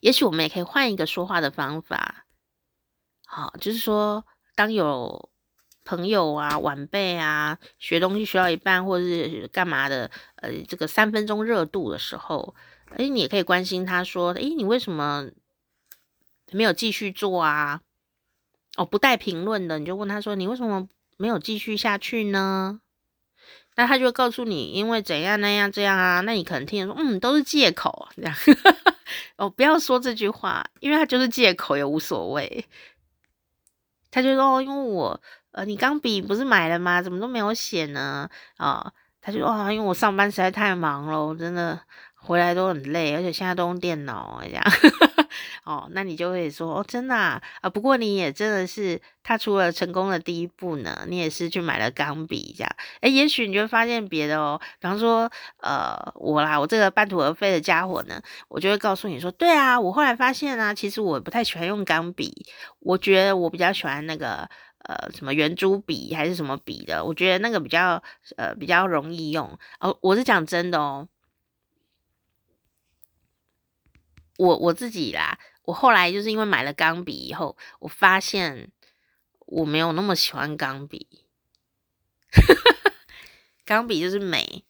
[0.00, 2.26] 也许我们也可以换一个说话的方法，
[3.24, 5.30] 好、就是说，当有
[5.86, 12.54] 朋友啊、晚辈啊学东西学到一半，或者是干嘛的，呃，这个三分钟热度的时候，
[12.96, 15.30] 诶，你也可以关心他说，诶，你为什么
[16.52, 17.80] 没有继续做啊？
[18.76, 20.86] 哦，不带评论的，你就问他说，你为什么？
[21.18, 22.80] 没有继续下去呢，
[23.76, 28.34] 那他就告诉你，因为怎样那样这样啊，那你可能听说，嗯，都是借口这样。
[29.36, 32.64] 哦，不要说这句话，因为他就是借口也无所谓。
[34.10, 37.02] 他就说，哦，因为我呃，你钢笔不是买了吗？
[37.02, 38.28] 怎么都没有写呢？
[38.56, 41.80] 啊、他就说，哦，因为我上班实在太忙了，我真的
[42.14, 44.64] 回来都很累，而且现在都用电脑这样。
[45.68, 47.42] 哦，那你就会说哦，真的啊，
[47.74, 62.46] 不过你也真的是踏出了成功的第一步呢，你也是去买了钢笔这样，诶，也许你就会发现别的哦，比方说，呃，我啦，我这个半途而废的家伙呢，我就会告诉你说，对啊，我后来发现啊，其实我不太喜欢用钢笔，
[62.78, 64.48] 我觉得我比较喜欢那个
[64.84, 68.02] 呃什么圆珠笔还是什么笔的，我觉得那个比较
[68.38, 69.58] 呃比较容易用。
[69.80, 71.08] 哦，我是讲真的哦。
[74.38, 75.36] 我我自己啦，
[75.68, 78.72] 我后来就是因为买了钢笔以后，我发现
[79.40, 81.26] 我没有那么喜欢钢笔。
[83.66, 84.64] 钢笔就是美，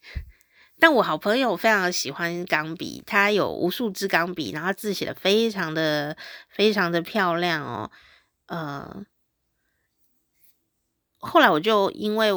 [0.80, 6.16] 但我好朋友非常喜欢钢笔，他有无数支钢笔，然后字写的非常的
[6.48, 7.92] 非常的漂亮哦。
[8.46, 9.06] 呃，
[11.18, 12.32] 后来我就因为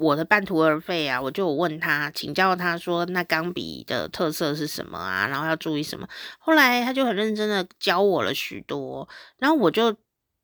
[0.00, 5.26] 我的半途而废啊，我就问他请教他说，那钢笔的特色是什么啊？
[5.28, 6.08] 然后要注意什么？
[6.38, 9.94] 后来他就很认真的教我了许多，然后我就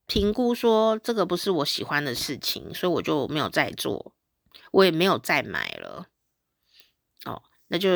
[0.07, 4.13] 评估说这个不是我喜欢的事情，所以我就没有再做，
[4.73, 6.07] 我也没有再买了。
[7.25, 7.93] 哦，那就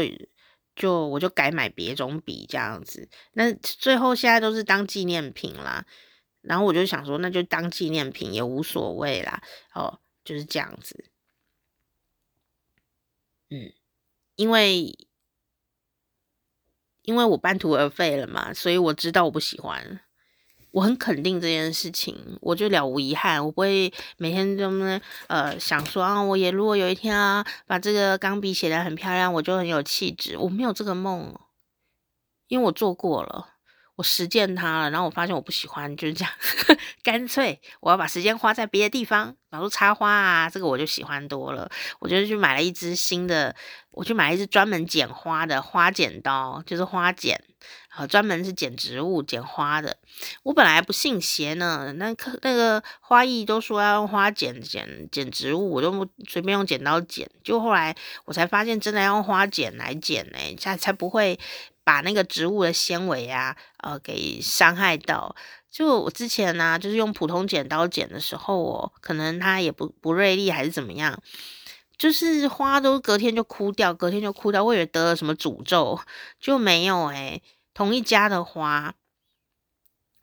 [0.75, 5.85] 就我就改买别种笔这样子，那最后现在都是当纪念品啦。
[6.41, 9.43] 然后我就想说，那就当纪念品也无所谓啦。
[9.75, 11.10] 哦，就是这样子。
[13.51, 13.73] 嗯，
[14.37, 14.97] 因为
[17.03, 20.01] 因为我半途而废了嘛，所以我知道我不喜欢。
[20.73, 30.37] 我很肯定这件事情，我就了无遗憾，我不会每天这么呃想说啊，我也如果有一天啊，把这个钢笔写得很漂亮，我就很有气质。
[30.39, 31.35] 我没有这个梦，
[32.47, 33.55] 因为我做过了。
[33.97, 36.33] 我实践它了，然后我发现我不喜欢，就是这样，
[37.03, 41.69] 干脆我要把时间花在别的地方，比如说插花啊，这个我就喜欢多了。
[41.99, 43.55] 我就去买了一支新的，
[43.91, 47.43] 我去买了一支专门剪花的花剪刀，就是花剪，
[47.89, 49.97] 啊，专门是剪植物、剪花的。
[50.45, 57.97] 我本来不信邪呢，那可那个花艺都说要用花剪剪剪植物，我就随便用剪刀剪，就后来
[58.27, 61.39] 我才发现，真的要用花剪来剪呢，才才不会。
[61.83, 65.35] 把那个植物的纤维啊，呃，给伤害到。
[65.71, 71.23] 就我之前呢、啊，就是用普通剪刀剪的时候，哦，可能它也不不锐利，还是怎么样，
[71.97, 74.65] 就是花都隔天就枯掉，隔天就枯掉。
[74.65, 76.01] 我以为得了什么诅咒，
[76.41, 77.43] 就没有哎、欸。
[77.73, 78.95] 同一家的花，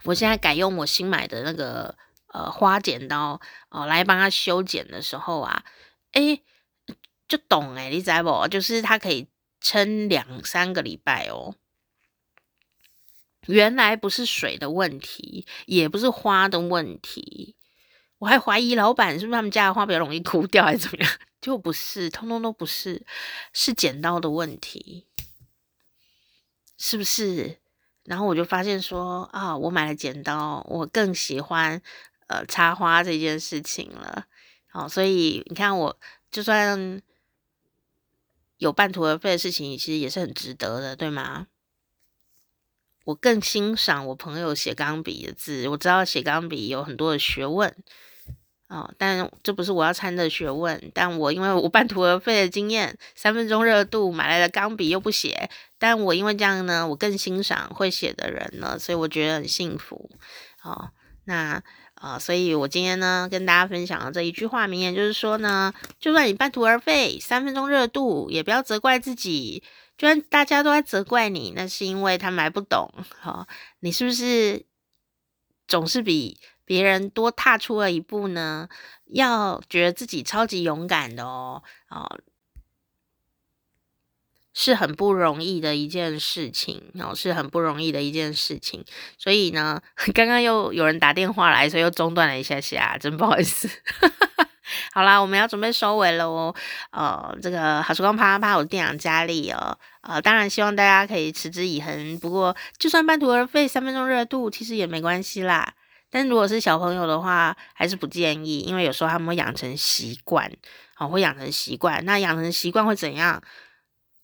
[0.03, 1.95] 我现在改用我新买的那个
[2.33, 3.39] 呃花剪刀
[3.69, 5.63] 哦、来帮它修剪的时候啊，
[6.11, 6.43] 哎、欸，
[7.27, 8.47] 就懂哎、欸，你知不？
[8.47, 9.27] 就是它可以。
[9.59, 11.55] 撑两三个礼拜哦，
[13.47, 17.55] 原来不是水的问题，也不是花的问题，
[18.19, 21.11] 我还怀疑老板是不是他们家的花比较容易枯掉，还是怎么样？
[21.41, 23.05] 就不是，通通都不是，
[23.53, 25.07] 是剪刀的问题，
[26.77, 27.57] 是不是？
[28.03, 31.81] 然后我就发现说啊，我买了剪刀，我更喜欢
[32.27, 34.25] 呃插花这件事情了。
[34.67, 35.99] 好，所以你看，我
[36.31, 37.01] 就算。
[38.59, 41.45] 有半途而废的事情，其实也是很值得的，对吗？
[43.07, 47.73] 我更欣赏我朋友写钢笔的字，我知道写钢笔有很多的学问
[48.67, 50.91] 哦，但这不是我要参的学问。
[50.93, 55.49] 但我因为我半途而废的经验，三分钟热度买来的钢笔又不写，
[55.79, 60.11] 但我因为这样呢，我更欣赏会写的人了，所以我觉得很幸福。
[60.63, 60.89] 哦，
[61.23, 61.63] 那。
[61.99, 69.63] 啊、呃，所以我今天呢，跟大家分享的这一句话名言，就是说呢，就算你半途而废，三分钟热度，也不要责怪自己。
[69.97, 72.93] 居然大家都在责怪你，那是因为他们还不懂。
[73.19, 73.47] 好、哦，
[73.79, 74.65] 你是不是
[75.67, 78.69] 总是比别人多踏出了一步呢？
[79.05, 82.19] 要觉得自己超级勇敢的哦，哦。
[84.59, 88.83] 是很不容易的一件事情哦，是很不容易的一件事情。
[89.15, 89.79] 所以呢，
[90.15, 93.69] 刚刚又有人打电话来，所以又中断了一下下，真不好意思。
[94.93, 96.53] 好啦，我们要准备收尾了哦。
[96.91, 99.77] 呃，这个好时光啪啪啪，我是店长佳丽哦。
[100.01, 102.19] 呃，当然希望大家可以持之以恒。
[102.19, 105.73] 不过，就算半途而废，三分钟热度，其实也没关系啦。
[106.09, 110.51] 但如果是小朋友的话，还是不建议，因为有时候他们会养成习惯，
[110.97, 112.03] 哦，会养成习惯。
[112.05, 113.41] 那养成习惯会怎样？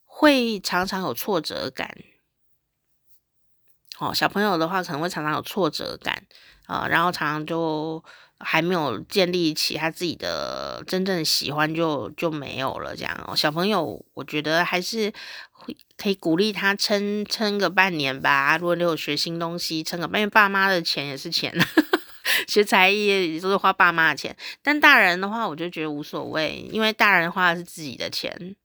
[0.05, 1.97] 会常常有挫折感，
[3.99, 6.23] 哦，小朋友的话可能会常常有挫折感
[6.67, 8.01] 啊、然后常常就
[8.43, 13.35] 还没有建立起他自己的真正喜欢就就没有了这样哦。
[13.35, 15.11] 小朋友，我觉得还是
[15.51, 18.57] 会可以鼓励他撑撑个半年吧。
[18.57, 21.53] 如果你有学新东西，撑个半年，爸妈的钱也是钱，
[22.47, 24.35] 学才艺也都是花爸妈的钱。
[24.61, 28.55] 但大人的话，我就觉得无所谓，因为大人花的是自己的钱。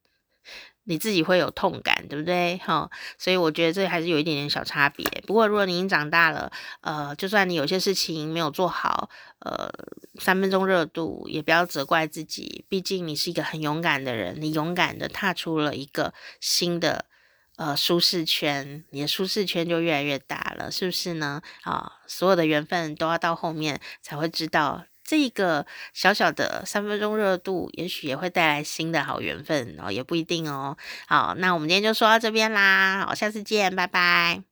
[0.89, 2.57] 你自己会有痛感，对不对？
[2.65, 5.07] 哈，所以我觉得这还是有一点点小差别。
[5.27, 9.11] 不过如果你已经长大了，呃，就算你有些事情没有做好，
[9.41, 9.71] 呃，
[10.19, 12.65] 三分钟热度也不要责怪自己。
[12.71, 17.05] 毕竟你是一个很勇敢的人，你勇敢的踏出了一个新的
[17.57, 21.43] 呃舒适圈，你的舒适圈就越来越大了，是不是呢？
[21.65, 24.85] 啊，所有的缘分都要到后面才会知道。
[25.09, 30.77] 这个小小的三分钟热度，也许也会带来新的好缘分哦，也不一定哦。
[31.07, 34.48] 好，那我们今天就说到这边啦，好，下次见，拜拜。